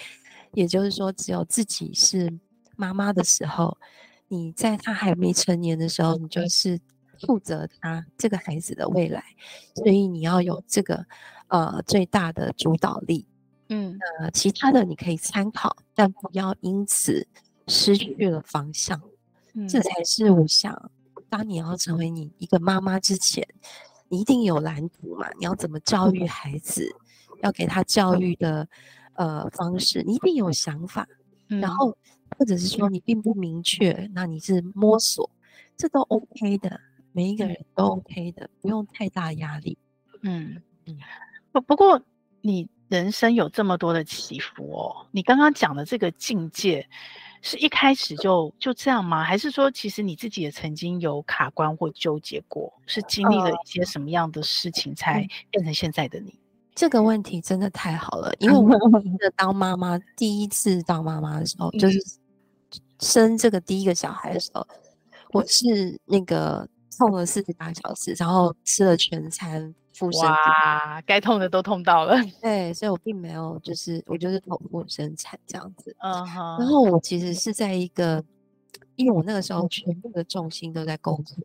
[0.52, 2.32] 也就是说，只有自己是
[2.76, 3.76] 妈妈的时候。
[4.30, 6.78] 你在他还没成年的时候，你就是
[7.26, 9.22] 负责他这个孩子的未来，
[9.74, 11.04] 所以你要有这个
[11.48, 13.26] 呃最大的主导力。
[13.68, 17.26] 嗯，呃，其他的你可以参考，但不要因此
[17.66, 19.00] 失去了方向。
[19.54, 20.90] 嗯，这才是我想，
[21.28, 23.46] 当你要成为你一个妈妈之前，
[24.08, 25.28] 你一定有蓝图嘛？
[25.38, 26.88] 你要怎么教育孩子？
[27.42, 28.68] 要给他教育的
[29.14, 31.06] 呃方式，你一定有想法。
[31.48, 31.96] 嗯，然后。
[32.38, 35.28] 或者是说你并不明确，那你是摸索，
[35.78, 36.78] 这都 OK 的，
[37.18, 39.76] 每一个人都 OK 的，不用太大压力。
[40.22, 40.96] 嗯嗯。
[41.50, 42.00] 不不过
[42.40, 46.88] 你人生有这么多的起伏哦，你刚刚讲的这个境界，
[47.42, 49.24] 是一开始就就这样吗？
[49.24, 52.72] 还是说其实你自己也曾经有卡关或纠结过？
[52.86, 56.38] 是经历了一些什么样的事情才变成现在的你？
[56.72, 58.68] 这个问题真的太好了，因为我
[59.18, 61.98] 的当妈妈第一次当妈妈的时候， 就是
[63.00, 64.64] 生这个第一个小孩的时候，
[65.32, 72.16] 我是那个痛了四十八小时，然后吃了全餐腹生，哇，该痛的都痛到了。
[72.42, 75.96] 对，所以我并没有就是我就是剖腹生产这样子。
[76.00, 76.58] 嗯哼。
[76.58, 78.22] 然后我其实是在一个，
[78.96, 81.38] 因为我那个时候全部的重心都在工作，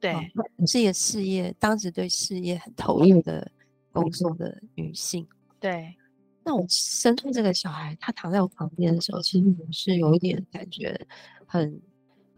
[0.00, 0.14] 对，
[0.56, 3.50] 我是一个事业，当时对事业很投入的。
[3.92, 5.26] 工作的女性，
[5.58, 5.96] 对。
[6.44, 10.94] 那我生出这个小孩，他躺在我旁边的时候，其实我是有一点感觉
[11.46, 11.80] 很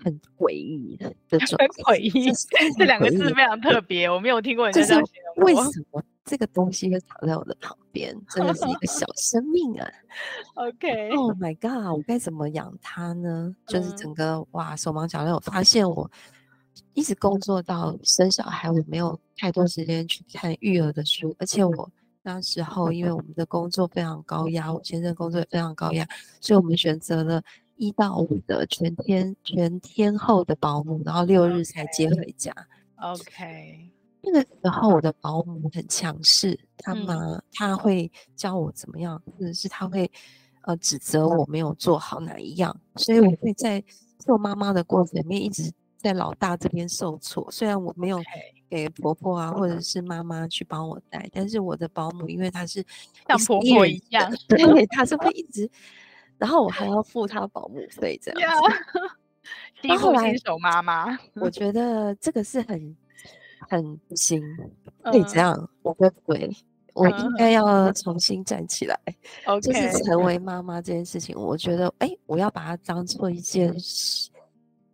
[0.03, 1.57] 很诡异的这种。
[1.59, 2.33] 很诡异，
[2.77, 5.45] 这两个字非常特别，我没有听过人家这样形容。
[5.47, 8.17] 为什么这个东西会躺在我的旁边？
[8.31, 9.89] 真的是一个小生命啊！
[10.55, 13.55] OK，Oh my God，我该怎么养它呢？
[13.67, 15.35] 就是整个哇，手忙脚乱。
[15.35, 16.11] 我发现我。
[16.95, 21.91] 一直工作到生小孩，我没有太多时间去看育儿的书，而且我
[22.23, 26.07] 那时候因为我们的工作非常高压，我先生工作也非常高压，
[26.41, 27.43] 所以我们选择了
[27.79, 32.53] 一到五的全天全天候的保姆，然后六日才接回家。
[32.97, 40.11] OK，那个时候我的保姆很强势，他妈他会教我怎么样，或者是他会
[40.63, 43.83] 呃指责我没有做好哪一样，所以我会在
[44.19, 45.73] 做妈妈的过程里面一直。
[46.01, 48.23] 在老大这边受挫，虽然我没有
[48.71, 52.87] 给婆婆啊或者是妈妈去帮我带，但是我的保姆因为她是
[53.27, 55.69] 像婆婆一样， 对， 她是会一直，
[56.39, 59.11] 然后我还 要付他保姆费这样子。
[59.83, 62.97] 第一后新手妈妈，我觉得这个是很
[63.69, 64.43] 很不行，
[65.03, 66.51] 可以这样，嗯、我会不会，
[66.95, 68.99] 我应该要重新站起来。
[69.47, 74.31] 嗯、就是成为妈妈这件事情，我觉得哎，我要把它当做一件事。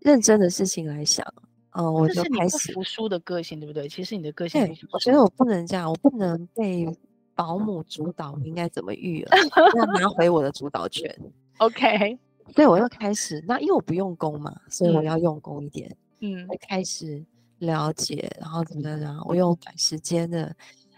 [0.01, 1.27] 认真的事情来想，
[1.73, 3.89] 哦、呃，我就开始服输的个性，对不对？
[3.89, 4.61] 其实你的个性，
[4.93, 6.87] 我觉得我不能这样，我不能被
[7.35, 9.37] 保姆主导，我应该怎么育儿，
[9.77, 11.15] 要 拿回我的主导权。
[11.59, 12.19] OK，
[12.55, 15.97] 所以我又开始，那因为我不用功嘛，所以我要用功一点。
[16.21, 17.25] 嗯，开始
[17.59, 19.23] 了解，然后怎么样？
[19.27, 20.55] 我用短时间的，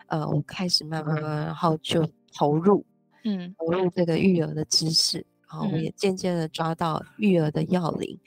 [0.06, 2.84] 呃，我开始慢慢慢，然后就投入，
[3.24, 8.18] 嗯，投入这个育儿的知识，然后我也渐渐的抓到育儿的要领，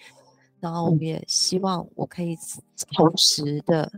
[0.60, 2.38] 然后我也希望我可以
[2.94, 3.92] 同时的，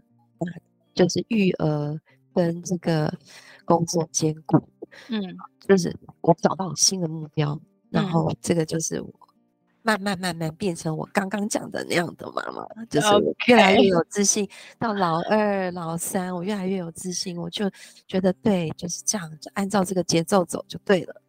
[0.94, 2.00] 就是育儿
[2.34, 3.12] 跟这个
[3.66, 4.58] 工作兼顾，
[5.10, 5.22] 嗯，
[5.60, 9.10] 就是我找到新的目标，然后这个就是我。
[9.84, 14.48] 慢慢慢慢变成我刚刚讲的那样的妈妈，就是我越来越有自信。
[14.78, 17.68] 到老二、老三，我越来越有自信，我就
[18.06, 21.22] 觉得对，就是这样，就按照这个节奏走就对了。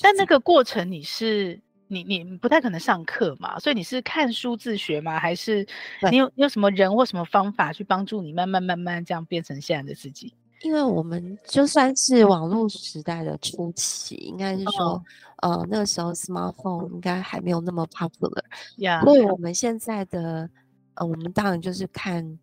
[0.00, 5.20] 但那个过程你是你你不太可能上课嘛，所以你是看书自学吗？
[5.20, 5.66] 还是
[6.10, 10.32] 你有你有什么人或什么方法去帮助你慢慢慢慢这样变成现在的自己？
[10.62, 14.92] 因为我们就算是网络时代的初期，应该是说。
[14.92, 15.00] Oh.
[15.42, 19.02] 呃，那个时候 smartphone 应该还没有那么 popular，Yeah.
[19.02, 20.48] 所以我们现在的，
[20.94, 22.38] 呃，我们当然就是看，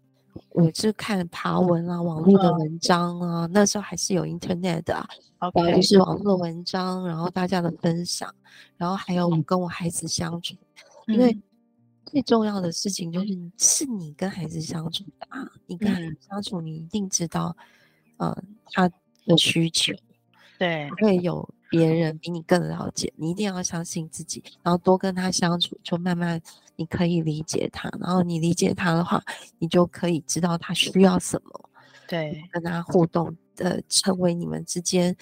[0.49, 5.07] 我是看爬文啊，网络的文章啊，那时候还是有 internet 的啊
[5.39, 5.77] ，Okay.
[5.77, 8.35] 就是网络的文章，然后大家的分享，
[8.75, 10.55] 然后还有我跟我孩子相处，
[11.07, 11.39] 嗯、因为
[12.07, 13.27] 最重要的事情就是
[13.57, 17.55] 是你跟孩子相处的啊，你跟孩子相处，你一定知道，
[18.19, 18.87] 呃，他
[19.25, 19.91] 的需求，
[20.57, 21.49] 对，会有。
[21.71, 26.41] 别人比你更了解你，一定要相信自己，然后多跟他相处，就慢慢
[26.75, 29.23] 你可以理解他，然后你理解他的话，
[29.59, 31.69] 你就可以知道他需要什么，
[32.07, 35.15] 对，跟他互动的，成为你们之间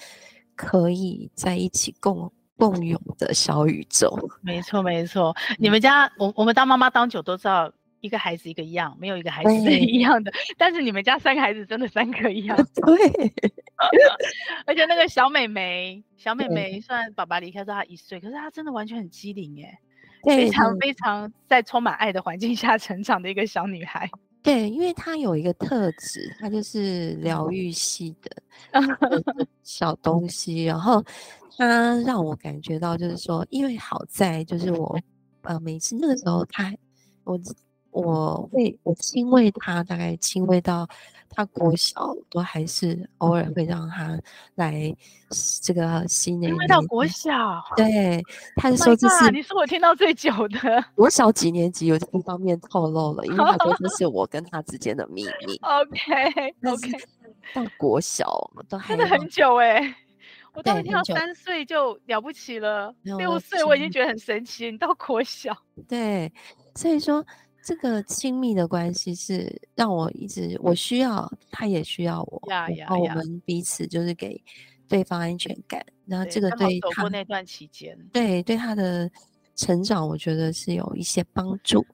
[0.56, 4.18] 可以在一起共共有的小宇宙。
[4.40, 7.70] 没错，没错， 你们家我我们当妈妈当久都知道。
[8.00, 10.32] 一个孩子一个样，没有一个孩子是一样的。
[10.56, 12.56] 但是你们家三个孩子真的三个一样。
[12.86, 13.32] 对，
[14.66, 19.78] 而且那个小美眉，小美眉虽然爸爸离开之后她一岁，可是她真的完全很机灵耶，
[20.24, 24.08] 非常非常在充满爱的环境下成长的一个小女孩。
[24.42, 28.30] 对，因为她有一个特质，她就是疗愈系 的
[29.62, 30.64] 小东西。
[30.64, 31.04] 然后
[31.56, 34.98] 她让我感觉到，就是说，因为好在就是我，
[35.42, 36.72] 呃，每次那个时候她
[37.24, 37.38] 我。
[37.90, 40.88] 我会，我亲喂他，大概亲喂到
[41.30, 44.18] 他国小，都还是偶尔会让他
[44.54, 44.94] 来
[45.62, 46.48] 这个吸奶。
[46.48, 48.22] 亲喂到国小，对，
[48.56, 50.84] 他说这是你是我听到最久的。
[50.94, 55.58] 国小几年级有这一方面透露了，因为他说这是我跟他之间的秘密。
[55.62, 56.92] OK OK，
[57.54, 59.94] 到国小都还真的很久哎、欸，
[60.54, 64.70] 我当时听到三岁就了不起了，六岁我已经觉得很神奇。
[64.70, 65.56] 你到国小，
[65.88, 66.30] 对，
[66.74, 67.24] 所以说。
[67.68, 74.42] 这个亲密的关系是让我一直我需要，他也需要我，然后我们彼此就是给
[74.88, 75.84] 对方安全感。
[76.06, 79.10] 然后这个对他走过那段期间，对对他的
[79.54, 81.84] 成长，我觉得是有一些帮助。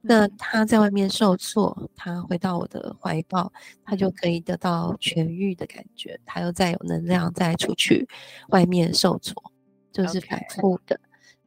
[0.00, 3.52] 那他在外面受挫，他回到我的怀抱，
[3.84, 8.06] 他就可以得到痊愈的感觉，他又再有能量再出去
[8.50, 9.34] 外面受挫，
[9.90, 10.96] 就是反复的。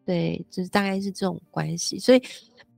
[0.06, 2.22] 对，就是大概是这种关系，所以。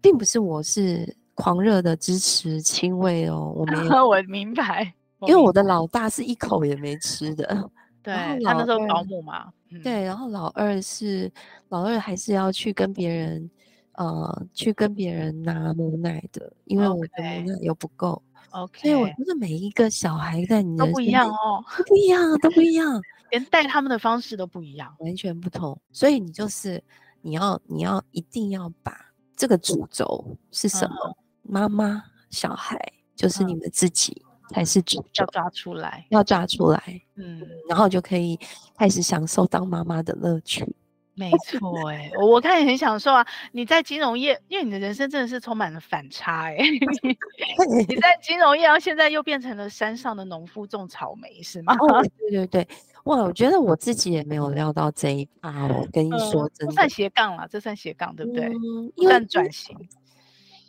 [0.02, 5.86] 并不是我是狂热的支持亲喂哦，我没有， 我明白，因为我的老。
[5.88, 7.70] 大是一口也没吃的，
[8.02, 9.52] 对，他那时候保姆嘛，
[9.84, 11.32] 对，然后老二是
[11.70, 13.50] 老二还是要去跟别人，
[13.94, 26.82] 呃，去跟别人拿母奶的，因为我的母奶又不够，OK，所以我觉得每一个小孩在你的都不一样哦，都不一样，都不一样，连带他们的方式都不一样，完全不同，所以你就是
[27.22, 29.11] 你要你要一定要把。
[29.42, 31.18] 这个主轴是什么？
[31.42, 32.80] 妈妈、小孩，
[33.16, 38.40] 就是你们自己才是主轴，要抓出来，要抓出来，嗯，然后就可以
[38.78, 40.64] 开始享受当妈妈的乐趣。
[41.16, 43.26] 没错，哎，我我看你很享受啊！
[43.52, 46.58] 你在金融业，因为你的人生真的是充满了反差，哎，
[47.88, 51.74] 你在金融业，然后现在又变成了山上的农夫种草莓，是吗？
[51.80, 52.68] 哦，对对对。
[53.06, 55.68] 哇，我觉得我自己也没有料到这一趴。
[55.68, 58.46] 我跟你说真算斜杠了，这算斜杠，对不对？
[58.46, 59.76] 嗯，算转型。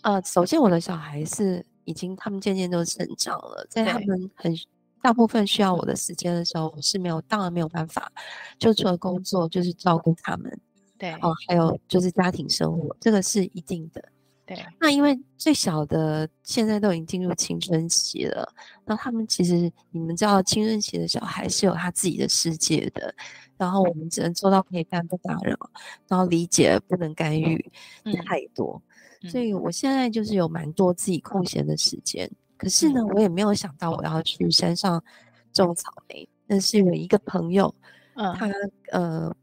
[0.03, 4.53] 呃，首先我的小孩是已经，他们渐渐都成长了，在他们很
[5.01, 8.11] 大部分需要我的时间的时候，我是没有，当然没有办法，
[8.59, 10.61] 就除了工作就是照顾他们，
[10.99, 14.03] 对，哦，还有就是家庭生活，这个是一定的。
[14.55, 18.47] 对，那因为最小的现在都已经进入青春期了，
[18.85, 23.15] 那他们其实你们知道，青春期的小孩是有他自己的世界的，
[23.57, 25.57] 然后我们只能做到陪伴不打扰，
[26.07, 27.65] 然后理解不能干预
[28.27, 28.81] 太多，
[29.23, 35.03] 嗯、所以我现在就是有蛮多自己空闲的时间，可是呢，我也没有想到我要去山上
[35.53, 37.75] 种草莓，但是有一个朋友，
[38.15, 38.51] 嗯、他
[38.91, 39.37] 呃，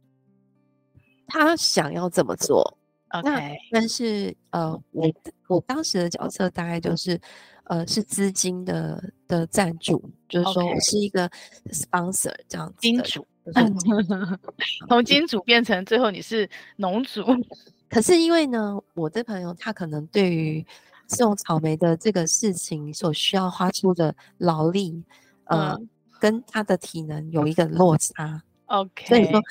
[1.27, 2.77] 他想要这么做。
[3.23, 5.11] 那但是呃，我
[5.47, 7.19] 我当时的角色大概就是，
[7.63, 11.29] 呃是资金的的赞助，就是说我是一个
[11.71, 13.25] sponsor 这样子金主，
[14.87, 17.23] 从金主变成最后你是农主。
[17.89, 20.63] 可是因为呢，我的朋友他可能对于
[21.07, 25.03] 种草莓的这个事情所需要花出的劳力，
[25.45, 25.89] 呃，嗯、
[26.19, 28.43] 跟他的体能有一个落差。
[28.67, 29.41] OK，所以说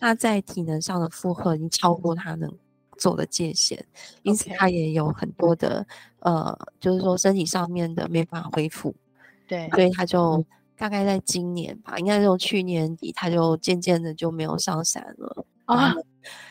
[0.00, 2.50] 他在体能上的负荷已经超过他能
[2.98, 3.82] 做的界限，
[4.22, 5.86] 因此他也有很多的
[6.20, 8.94] 呃，就是说身体上面的没办法恢复。
[9.48, 10.44] 对，所以他就
[10.76, 15.94] 大概在今年吧，应该是从去年底，他就渐渐的就没有上山了啊。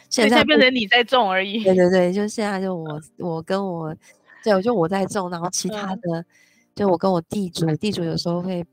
[0.10, 1.64] 现在变成你在种而已。
[1.64, 3.96] 对对对，就现在就我我跟我，
[4.44, 6.26] 对，就我在种，然后其他的、嗯、
[6.76, 8.66] 就我跟我地主，地主有时候会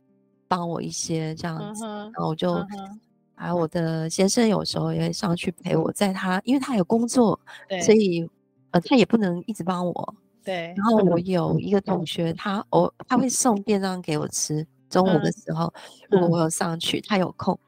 [0.49, 3.01] 帮我一些这样子，嗯、然后我就、嗯、
[3.39, 8.29] 还有我的先生有时候也会上去陪我，在他因为他有工作，对，所以
[8.73, 10.15] 呃他也不能一直帮我。
[10.45, 10.75] 对。
[10.77, 15.73] 然后我有一个同学，他偶他会送便当给我吃，中午的时候、
[16.11, 17.59] 嗯、如果我有上去，他有空，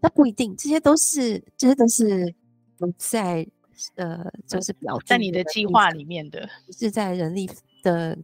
[0.00, 2.34] 那不一定，这些都是这些都是。
[2.76, 3.46] 不在，
[3.94, 6.46] 呃，就是表在你的计划里面的，
[6.76, 7.48] 是在人力
[7.84, 8.18] 的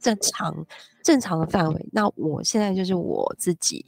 [0.00, 0.66] 正常
[1.04, 1.88] 正常的范围。
[1.92, 3.86] 那我现在就是我自己，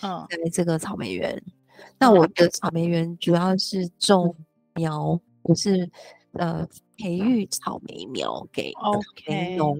[0.00, 1.42] 嗯，在这个草莓园。
[1.98, 4.34] 那我的草莓园主要是种
[4.74, 5.90] 苗，我是
[6.32, 6.66] 呃
[6.96, 9.78] 培育草莓苗给草莓农。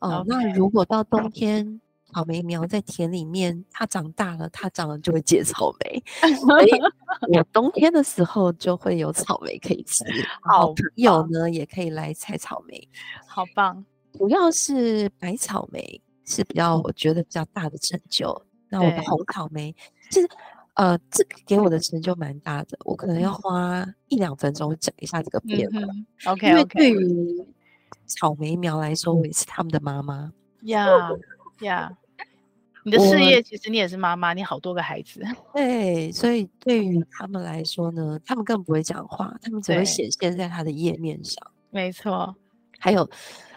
[0.00, 1.80] 哦，那如果到冬天。
[2.12, 6.02] 草莓苗在田里面，它长大了，它长了就会结草莓，
[6.40, 6.70] 所以
[7.32, 10.04] 我冬天的时候就会有草莓可以吃。
[10.42, 12.88] 好朋友呢也可以来采草莓，
[13.28, 13.84] 好棒。
[14.14, 18.44] 主要是白草莓是比较我觉得比较大的成就。
[18.68, 19.72] 那我的红草莓，
[20.10, 20.28] 其实
[20.74, 22.78] 呃，这个给我的成就蛮大的。
[22.84, 25.80] 我可能要花一两分钟讲一下这个变化。
[25.80, 27.46] 嗯、OK，因为对于
[28.06, 30.86] 草莓苗来说，我也是他们的妈妈呀。
[30.86, 31.20] Yeah.
[31.60, 32.24] 呀，yeah,
[32.84, 35.22] 你的事业其实你也是妈妈，你好多个孩子。
[35.52, 41.46] 对，所以对于他们来说呢，他们更不会讲话，他们只会显现在他的页面上。
[41.70, 42.34] 没错，
[42.78, 43.06] 还有，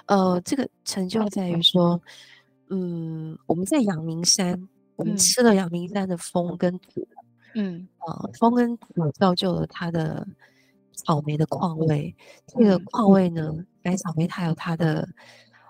[0.08, 2.02] 呃，这个成就在于说，
[2.70, 4.68] 嗯，我们在阳明山，
[5.04, 7.06] 我们吃了阳明山的风跟土，
[7.56, 10.26] 嗯，啊、呃，风跟土造就了它的
[10.94, 12.16] 草莓的矿味。
[12.48, 15.08] 这个矿味呢，白草莓它有它的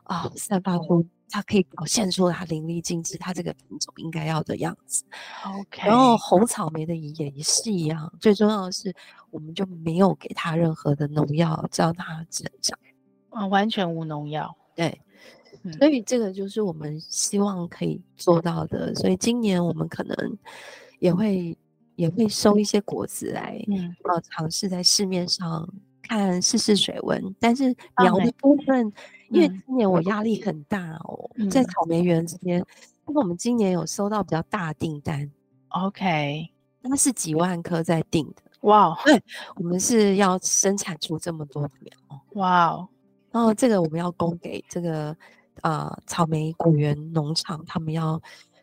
[0.03, 1.05] 啊、呃，散发出。
[1.29, 5.03] 它可以表现出它淋漓尽致，它这个品种应该要的样子。
[5.43, 8.93] OK，然后红草莓的也也是一样，最重要的是，
[9.31, 12.77] 我们就没有给它任何的农药，让它成长。
[13.31, 14.55] 啊，完全无农药。
[14.75, 15.12] 对，嗯、
[15.77, 18.93] 所以这个就是我们希望可以做到的。
[18.95, 20.15] 所以今年我们可能
[20.99, 21.57] 也会
[21.95, 25.67] 也会收一些果子来，嗯，呃，尝试在市面上
[26.01, 27.35] 看试试水温。
[27.39, 28.91] 但是苗的部分。
[29.29, 32.59] 因为今年我压力很大哦，嗯、在草莓园这边，
[33.07, 35.27] 因为我们今年有收到比较大订单
[35.69, 36.51] ，OK，
[36.81, 38.95] 那是几万颗在订的，哇
[39.55, 42.87] 我们是要生产出这么多的苗，哇 Wow，
[43.31, 45.17] 然后这个我们要供给这个
[45.63, 48.21] 呃草莓果园农场，他们要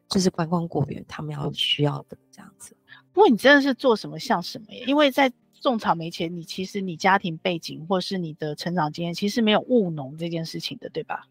[0.08, 2.74] 就是观光果园，他们要需要的这样子。
[3.12, 5.30] 不过你真的是做什么像什么耶，因为在。
[5.62, 11.26] 种草莓前，你其实你家庭背景或是你的成长经验，其实没有务农这件事情的，对吧？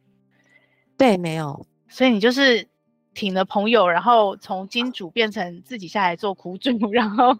[0.96, 1.66] 对，没有。
[1.88, 2.68] 所以你就是
[3.16, 7.36] 挺了朋友，然后从金主变成自己下来做苦主， 然后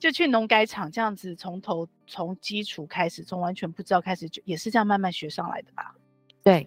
[0.00, 5.94] 就去农改场这样子，从头从基础开始，从完全不知道开始，就也是这样慢慢学上来的吧？
[6.42, 6.66] 对，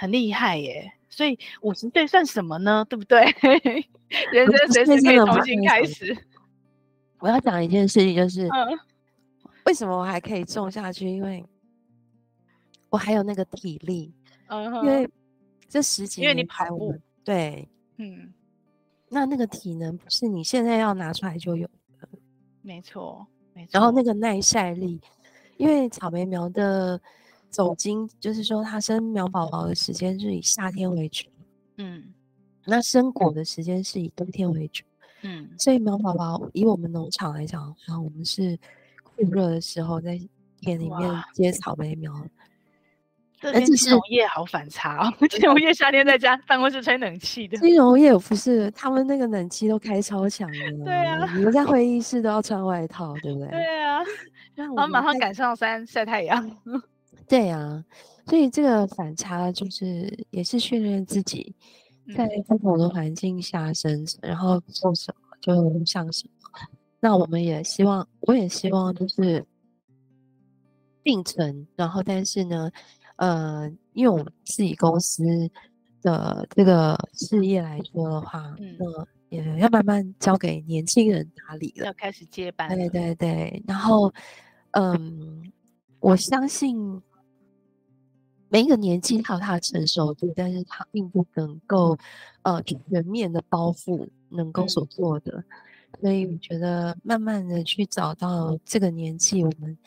[0.00, 0.90] 很厉害耶。
[1.10, 2.84] 所以五十岁算什么呢？
[2.88, 3.24] 对不对？
[4.32, 6.16] 人生随时可以重新开始。
[7.18, 8.48] 我要讲一件事情，就是
[9.66, 11.06] 为什么我还可以种下去？
[11.06, 11.44] 因为
[12.88, 14.14] 我还有那个体力。
[14.48, 15.08] 嗯，因为
[15.68, 18.32] 这十几年，因为你跑步，对，嗯，
[19.10, 21.68] 那那个体能不是你现在要拿出来就有
[22.00, 22.08] 的。
[22.62, 23.70] 没错，没错。
[23.72, 25.00] 然后那个耐晒力，
[25.56, 27.00] 因为草莓苗的
[27.50, 31.28] 总经，就是说它生苗宝宝的时间是以夏天为主，
[31.78, 32.04] 嗯，
[32.64, 34.84] 那生果的时间是以冬天为主。
[35.22, 38.58] 嗯，所以苗宝宝以我们农场来讲，然后我们是
[39.04, 40.18] 酷热的时候在
[40.60, 42.12] 田里面接草莓苗。
[43.38, 47.56] 这边金融业好反差哦， 金融业夏天在家办公室吹冷气的。
[47.56, 50.84] 金融业不是，他们那个冷气都开超强的。
[50.84, 53.48] 对啊，你们在会议室都要穿外套，对不对？
[53.48, 54.00] 对啊，
[54.54, 56.54] 然后马上赶上山晒太阳。
[57.30, 57.82] 对啊，
[58.26, 61.54] 所以这个反差就是也是训练自己。
[62.16, 66.32] 在不同的环境下生存，然后做什么就像什么。
[66.98, 69.46] 那我们也希望，我也希望就是
[71.04, 71.68] 并存。
[71.76, 72.68] 然后，但是呢，
[73.14, 75.22] 呃，因为我们自己公司
[76.02, 82.68] 的这个事业来说的话，嗯，那也要慢慢交给年轻人打理了，要开始接班。
[82.70, 84.12] 对对对，然后，
[84.72, 85.52] 嗯，
[86.00, 87.00] 我相信
[88.50, 91.96] 每一个年纪它有它的成熟度，但是它并不能够
[92.42, 95.32] 呃全面的包覆能够所做的，
[95.92, 99.78] 嗯、所以我觉得慢慢的去找到这个年纪我们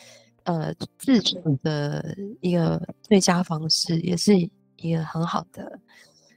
[0.46, 4.50] 呃自主的一个最佳方式，也是。
[4.78, 5.80] 一个很好的、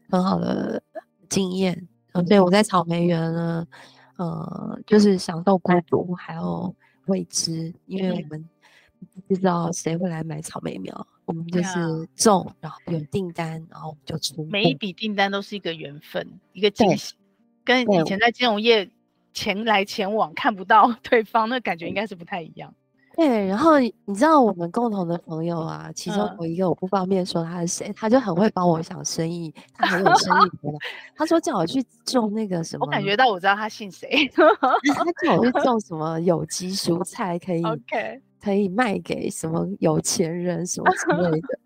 [0.09, 0.81] 很好的
[1.29, 3.66] 经验，嗯，所以我在草莓园呢，
[4.18, 6.72] 呃，就是享受孤独，还有
[7.07, 8.55] 未知，因为我们不
[9.35, 14.45] 知道谁会来买草莓苗，我们就是种，然后有订单，然后就出。
[14.47, 17.14] 每一笔订单都是一个缘分，一个惊喜，
[17.64, 18.89] 跟以前在金融业
[19.33, 22.72] 前来前往看不到 对方，那感觉应该是不太一样。
[23.17, 30.79] 对，然后你知道我们共同的朋友啊，其中有一个我不方便说他是谁，他就很会帮我想生意，他很有生意头脑。
[31.17, 34.31] 他说叫我去种那个什么，我感觉到我知道他姓谁。
[34.37, 34.47] 他
[35.25, 37.62] 叫我去 种什么有机蔬菜，可以
[38.39, 41.59] 可以卖给什么有钱人什么之类的。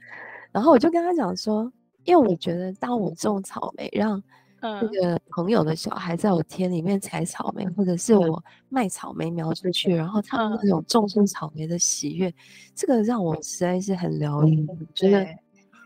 [0.53, 1.71] 然后我就跟他讲说，
[2.05, 4.23] 因为我觉得当我种草莓让。
[4.61, 12.33] 那个朋友的小孩在我田里面采草莓，或者是我卖草莓苗出去，然后他们那种种出草莓的喜悦，
[12.75, 14.67] 这个让我实在是很疗愈。
[14.69, 15.27] 我觉得，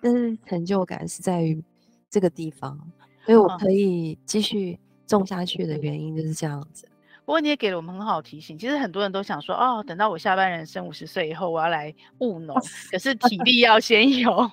[0.02, 1.62] 但是成就感是在于
[2.10, 2.76] 这个地方，
[3.24, 6.88] 所以我可以继续种下去的原因就是这样子。
[7.24, 12.54] 不过你也给了我们很好提醒，其实很多人都想说，哦，等到我下半人生五十岁以后，我要来务农，
[12.90, 14.50] 可是体力要先 有，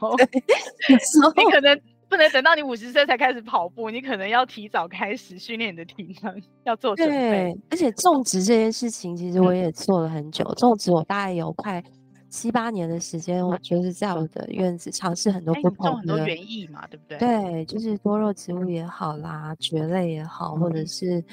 [0.88, 1.82] 你可能。
[2.12, 7.16] 不能等到你五十岁才开始跑步，你可能要提早开始训练你的体能，要做准备。
[7.16, 10.43] 对，而且种植这件事情，其实我也做了很久。
[10.43, 11.82] 嗯、种植我大概有快
[12.30, 17.18] 七八年的时间，我就是在我的院子尝试很多不同的，种很多园艺嘛，对不对？
[17.18, 21.24] 对，就是多肉植物也好啦，蕨类也好，或者是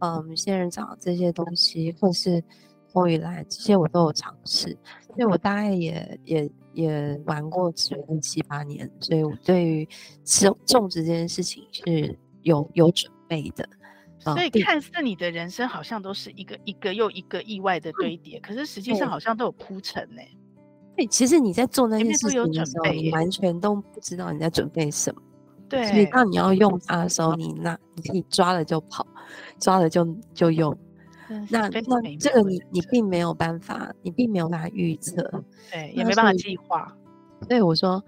[0.00, 2.44] 嗯仙人掌这些东西，或是
[2.92, 4.76] 风雨兰这些，我都有尝试。
[5.16, 6.50] 所以我大概也也。
[6.76, 9.88] 也玩过植物七八年，所以我对于
[10.22, 13.66] 种种植这件事情是有有准备的。
[14.18, 20.20] 所以看似你的人生好像都是一个一个又一个意外的堆叠，嗯、可是实际上好像都有铺陈呢。
[20.94, 25.22] 对，其实你在做那件事情的时候，你完全都不知道你在准备什么。
[25.70, 29.06] 对，所以当你要用它的时候，你那你可以抓了就跑，
[29.58, 30.76] 抓了就就用。
[31.28, 35.22] 那那这个你你并没有办法，你并没有办法预测，
[35.72, 36.90] 对，也没办法计划。
[37.48, 38.02] 所以我说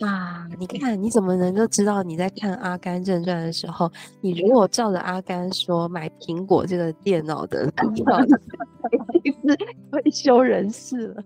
[0.00, 3.90] 啊，你看你怎么能够知道你在看《阿甘正传》的时候，
[4.22, 7.70] 你如果照着阿甘说买苹果这个电脑的，
[9.22, 9.56] 已经是
[9.90, 11.22] 退休人士了。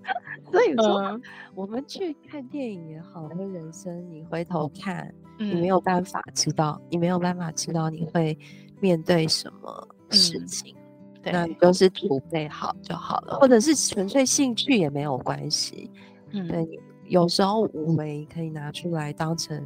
[0.50, 1.22] 所以说，嗯、
[1.54, 8.36] 我们去看电影也好，或人生，你回头看，嗯、你没有办法知道，你没有办法知道你会
[8.80, 10.74] 面对什么事情。
[10.76, 10.83] 嗯
[11.32, 15.90] 那你就是储备好就好了，或者是纯粹兴趣也没有关系。
[16.32, 16.66] 嗯，对，
[17.06, 19.56] 有时候无为可以拿出来当成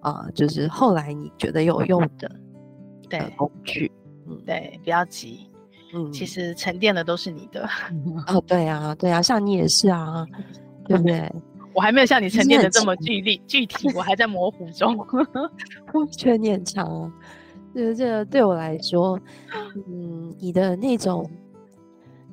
[0.00, 2.30] 啊、呃，就是后来你觉得有用的
[3.08, 3.90] 对工具。
[4.28, 5.48] 嗯，对，不要急。
[5.94, 7.68] 嗯，其实沉淀的都是你的。
[8.26, 10.26] 哦，对啊，对啊，像你也是啊，
[10.86, 11.30] 对不对？
[11.74, 14.94] 我还没有像你沉淀的这么具体 具体，我还在模糊中。
[15.94, 17.12] 我觉得你很强啊。
[17.74, 19.18] 这这个对我来说，
[19.88, 21.28] 嗯，你的那种，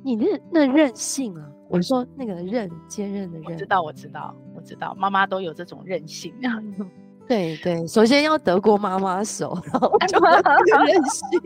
[0.04, 6.34] 你那那任性啊，我说那个韧，坚韧的韧，我知道，我知道，我知道，妈妈都有这种任性。
[7.28, 10.32] 对对，首先要得过妈妈手，然后就很
[10.86, 11.40] 韧 性。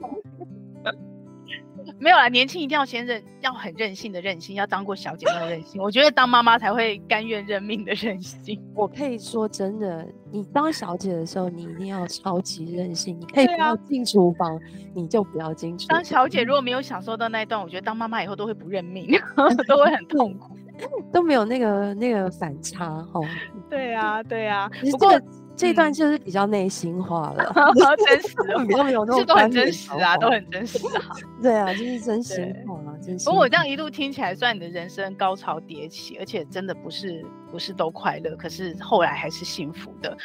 [1.99, 5.81] 没有啦，年轻一定要先认，要很任性的任性，要当过小姐那种任性。
[5.81, 8.61] 我觉得当妈妈才会甘愿认命的任性。
[8.75, 13.19] 我可以说真的，你当小姐的时候，你一定要超级任性。
[13.19, 14.59] 你可以不要进厨房，啊、
[14.93, 15.97] 你就不要进厨房。
[15.97, 19.07] 当小姐如果没有享受到那一段，我觉得当妈妈以后都会不认命，
[19.67, 20.57] 都会很痛苦，
[21.11, 23.19] 都没有那个那个反差哈。
[23.69, 24.69] 对啊，对啊。
[24.91, 25.11] 不过。
[25.11, 25.25] 这
[25.69, 27.53] 一段就是比较内心化了，
[28.07, 28.35] 真实，
[28.67, 31.01] 比较没有那种，都很真实啊，都很真实啊。
[31.41, 33.25] 对啊，就是真心话啊，真心。
[33.25, 40.17] 不过我这样一路听起来，算你的人生高潮迭起，而且真的不是不是都快乐，可是后来还是幸福的。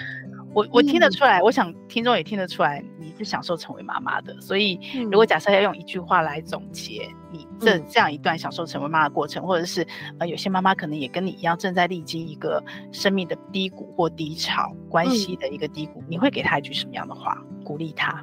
[0.58, 4.38] 我我听得出来，嗯、我想听众也听得出来，你是享受成为妈妈的。
[4.40, 9.86] 所以，如果假设要用一句话来总结你这这样一段享受成为妈妈的过程，嗯、或者是
[10.18, 18.20] 呃，有些妈妈可能也跟你一样正在历经一个生命的低谷或低潮，关系的一个低谷，嗯、你会给她一句什么样的话鼓励她？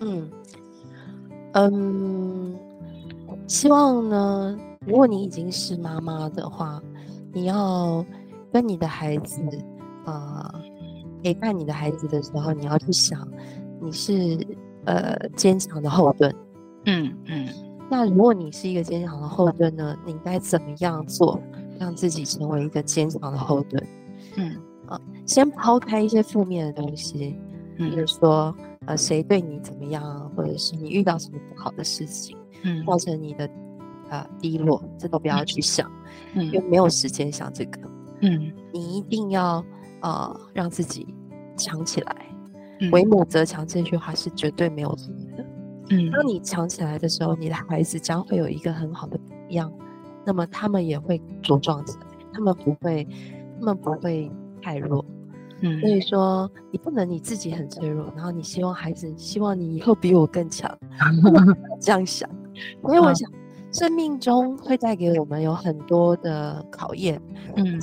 [0.00, 0.30] 嗯
[1.52, 2.58] 嗯，
[3.46, 6.82] 希望呢，如果你已经是妈妈的话，
[7.32, 8.04] 你要
[8.52, 9.40] 跟你的孩子
[10.04, 10.50] 啊。
[10.52, 10.69] 呃
[11.22, 13.26] 陪伴你的孩子的时候，你要去想，
[13.80, 14.38] 你是
[14.84, 16.34] 呃坚强的后盾。
[16.86, 17.48] 嗯嗯。
[17.90, 19.96] 那如果你是一个坚强的后盾呢？
[20.06, 21.40] 你该怎么样做，
[21.78, 23.84] 让自己成为一个坚强的后盾？
[24.36, 24.56] 嗯
[24.86, 27.36] 啊，先抛开一些负面的东西，
[27.76, 28.54] 比如说
[28.86, 33.50] 呃谁对你怎么样，或者是你遇到什么不好的事情，嗯，造成你的
[34.08, 35.90] 呃低落，这都不要去想，
[36.34, 37.80] 嗯，因为没有时间想这个。
[38.20, 39.64] 嗯，你一定要
[40.02, 41.14] 呃让自己
[41.56, 42.16] 强起来
[42.80, 45.44] ，“嗯、为母则强”这句话是绝对没有错的。
[45.90, 49.72] 嗯，当你强起来的时候，你的孩子将会有一个很好的榜样，
[50.24, 53.06] 那么他们也会茁壮起来，他们不会，
[53.58, 54.30] 他们不会
[54.62, 55.04] 太弱。
[55.62, 60.70] 嗯，所以说你不能你自己很脆弱，然后你希望孩子希望你以后比我更强，
[61.80, 62.30] 这样想。
[62.82, 63.30] 所以我想，
[63.72, 67.20] 生命中会带给我们有很多的考验。
[67.56, 67.80] 嗯。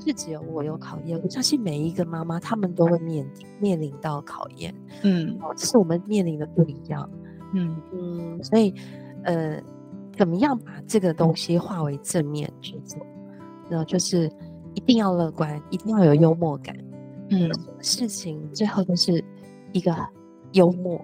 [0.00, 3.28] 不是只有我有考验，我相信每一个妈妈，她们都会面
[3.60, 4.74] 面临到考验。
[5.02, 7.08] 嗯，只是我们面临的不一样。
[7.52, 8.74] 嗯嗯，所以
[9.24, 9.62] 呃，
[10.16, 12.98] 怎么样把这个东西化为正面去做？
[13.68, 14.30] 那就是
[14.72, 16.74] 一定要乐观，一定要有幽默感。
[17.28, 17.50] 嗯，
[17.82, 19.22] 事情最后都是
[19.72, 19.94] 一个
[20.52, 20.98] 幽默。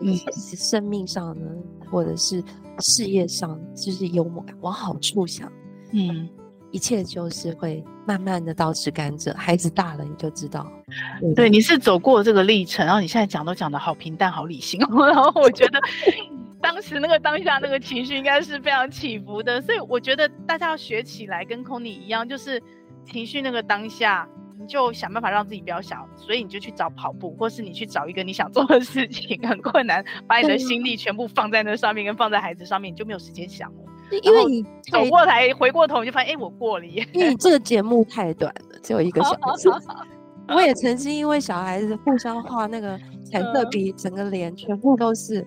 [0.00, 1.50] 嗯，生命上呢，
[1.90, 2.40] 或者是
[2.78, 5.50] 事业上，就是幽默感，往好处想。
[5.92, 6.28] 嗯。
[6.76, 10.70] 一切就是会慢慢的倒吃甘蔗，孩子大了你就知道。
[11.18, 15.80] 对，对，你是走过这个历程，然后你现在讲都讲的好平淡、好理性，然后我觉得
[16.60, 22.62] 当时那个当下那个情绪应该是非常起伏的，所以我觉得大家要学起来，跟 Connie 一样，就是
[23.06, 24.28] 情绪那个当下，
[24.60, 33.78] 你就想办法让自己不要想，所以你就去找跑步，或是你去找一个你想做的事情，很困难，把你的心力全部放在那上面，跟放在孩子上面，你就没有时间想了。
[34.22, 37.06] 因为你走过来，回过头你就发现，哎，我过了耶。
[37.12, 39.68] 因为你这个节目太短了，只有一个小时。
[40.48, 45.44] 我也曾经因为小孩子互相画那个彩色笔，整个脸全部都是，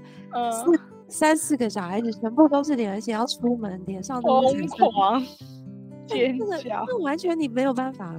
[0.51, 5.23] 四三四个小孩子全部都是脸，而且要出门，脸上都是疯狂
[6.05, 8.13] 尖叫，那完全你没有办法，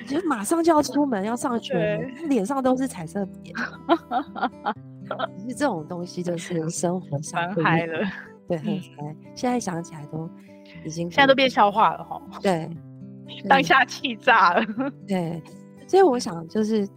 [0.00, 3.54] 你就马上就要出门要上学，脸上都是彩色笔。
[5.38, 8.04] 其 实这种东西就是生活上嗨了。
[8.48, 9.16] 对，很嗨、嗯。
[9.34, 10.28] 现在想起来都
[10.84, 12.20] 已经，现在都变笑话了哈。
[12.42, 12.70] 对，
[13.48, 14.64] 当下气炸了。
[15.06, 15.42] 对，
[15.86, 16.88] 所以我想就是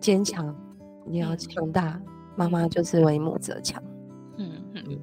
[0.00, 0.54] 坚强，
[1.06, 2.00] 你要强大。
[2.38, 3.82] 妈妈就是为母则强。
[4.36, 4.84] 嗯嗯。
[4.88, 5.02] 嗯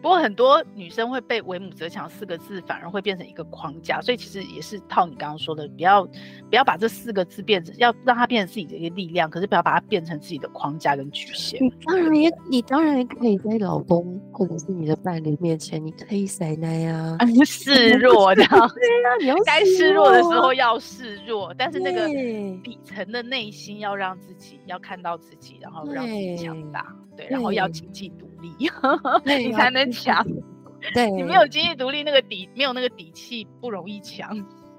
[0.00, 11.62] 不过很多女生会被“为母则强”四个字反而会变成一个框架，所以其实也是套你刚刚说的，不要不要把这四个字变成，要让它变成自己的一个力量，可是不要把它变成自己的框架跟局限。
[11.62, 18.44] 你当然也，你当然也可以在老公或者是你的伴侣面前，你可以塞奶呀，示弱的。
[18.46, 22.06] 对呀，你要 该示弱的时候要示弱，但是那个
[22.62, 26.86] 底层的内心要让自己要看到自己，然后让自己强大。
[27.18, 28.54] 对，然后要经济独立，
[29.26, 30.24] 你才能强。
[30.94, 34.30] 对，你没有经济独立，那个底没有那个底气，不容易强。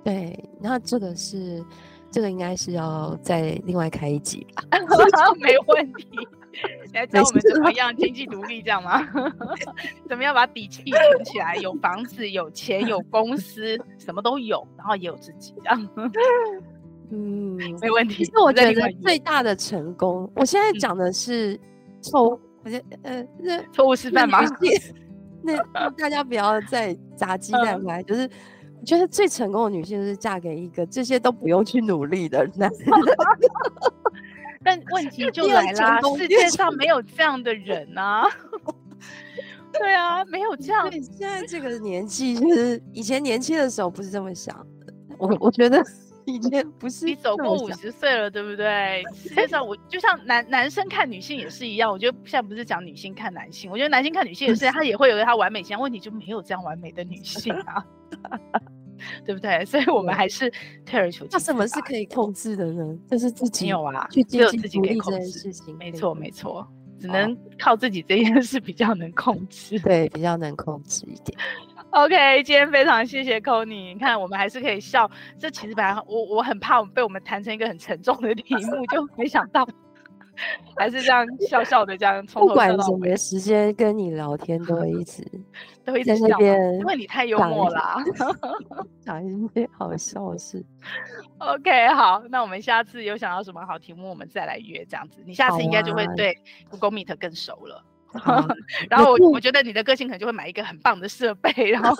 [0.01, 1.61] 对，那这个是，
[2.09, 4.63] 这个应该是要再另外开一集吧？
[5.41, 6.07] 没问题。
[6.93, 9.05] 来 教我们怎么样经济独立，这样吗？
[10.07, 11.57] 怎么样把底气存起来？
[11.57, 15.89] 有房子，有钱，有公司，什么都有，然后也有自己，这样。
[17.11, 18.23] 嗯，没问题。
[18.23, 21.59] 其实我觉得最大的成功，我现在讲的是。
[22.01, 24.39] 错， 好像呃，那错误示范吗？
[25.41, 25.57] 那
[25.91, 28.03] 大家不要再砸鸡蛋来。
[28.03, 28.29] 就是
[28.79, 32.89] 我觉得最成功的女性是嫁给一个这些都不用去努力的男人。
[34.63, 38.25] 但问题就来了，世界上没有这样的人啊。
[39.71, 40.91] 对啊，没有这样。
[40.91, 44.93] 现在这个年纪，就是以前年轻的时候不是这么想的。
[45.17, 45.81] 我我觉得。
[46.77, 49.03] 不是你走过五十岁了，对不对？
[49.15, 57.83] 世界上我就像男男生看女性也是一样，我觉得现在不是讲女性看男性，我觉得男性看女性也是，他也会有他完美形象，问题就没有这样完美的女性啊，
[59.25, 59.63] 对不对？
[59.65, 60.51] 所以我们还是
[60.85, 61.37] 退而求其次。
[61.37, 62.97] 那什么是可以控制的呢？
[63.09, 65.77] 就是自己有啊，去只有自己可以控制事情。
[65.77, 66.67] 没错，没错，
[66.99, 71.37] 只能靠自己这件事比较能控制， 对，比较能控制一点。
[71.91, 73.93] OK，今天非常谢谢 Connie。
[73.93, 75.09] 你看，我们还是可以笑。
[75.39, 79.67] 这其实本来我我很怕我们被我们谈成一个很沉重的题目，就 没想到
[80.77, 82.73] 还是这样笑笑的这样从头笑到尾。
[82.73, 85.23] 不管什么时间跟你聊天，都会一直
[85.83, 87.97] 都会一直笑，因为你太幽默啦，
[89.03, 90.63] 讲一些好笑的事。
[91.39, 95.23] OK，好，那我们下次有想到什么好题目，我们再来约这样子。
[95.25, 96.37] 你下次应该就会对
[96.69, 97.83] Google Meet 更熟了。
[98.89, 101.95] 然后我我觉得你的个性可能就会买一个很棒的设备，然后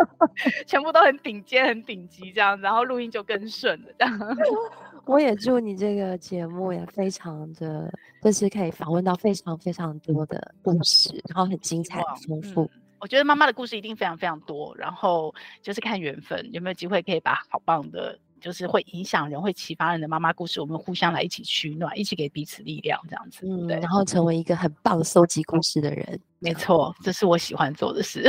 [0.66, 4.18] 全部都很顶尖、很顶级这样，然后录音就更顺了这样。
[5.06, 7.92] 我也祝你这个节目也非常的，
[8.22, 12.62] 就是可以访问到非常非常多的故事，然后很精彩、丰富。
[12.62, 18.18] 嗯，我觉得妈妈的故事一定非常非常多，然后就是看缘分，有没有机会可以把好棒的。
[18.44, 28.22] 就是会影响人、会启发人的妈妈故事，我们互相来一起取暖，一起给彼此力量，这样子，嗯，对，然后成为一个很棒收集故事的人，没错，这是我喜欢做的事，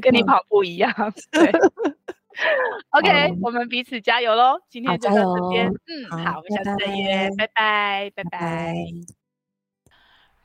[0.00, 0.92] 跟你跑步一样，
[1.32, 1.50] 对。
[2.90, 4.56] OK，我们彼此加油喽！
[4.70, 9.19] 今天就到这边，嗯，好，我们下次再约，拜拜，拜拜。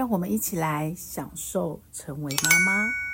[0.00, 3.09] 让我们一起来享受成为妈妈。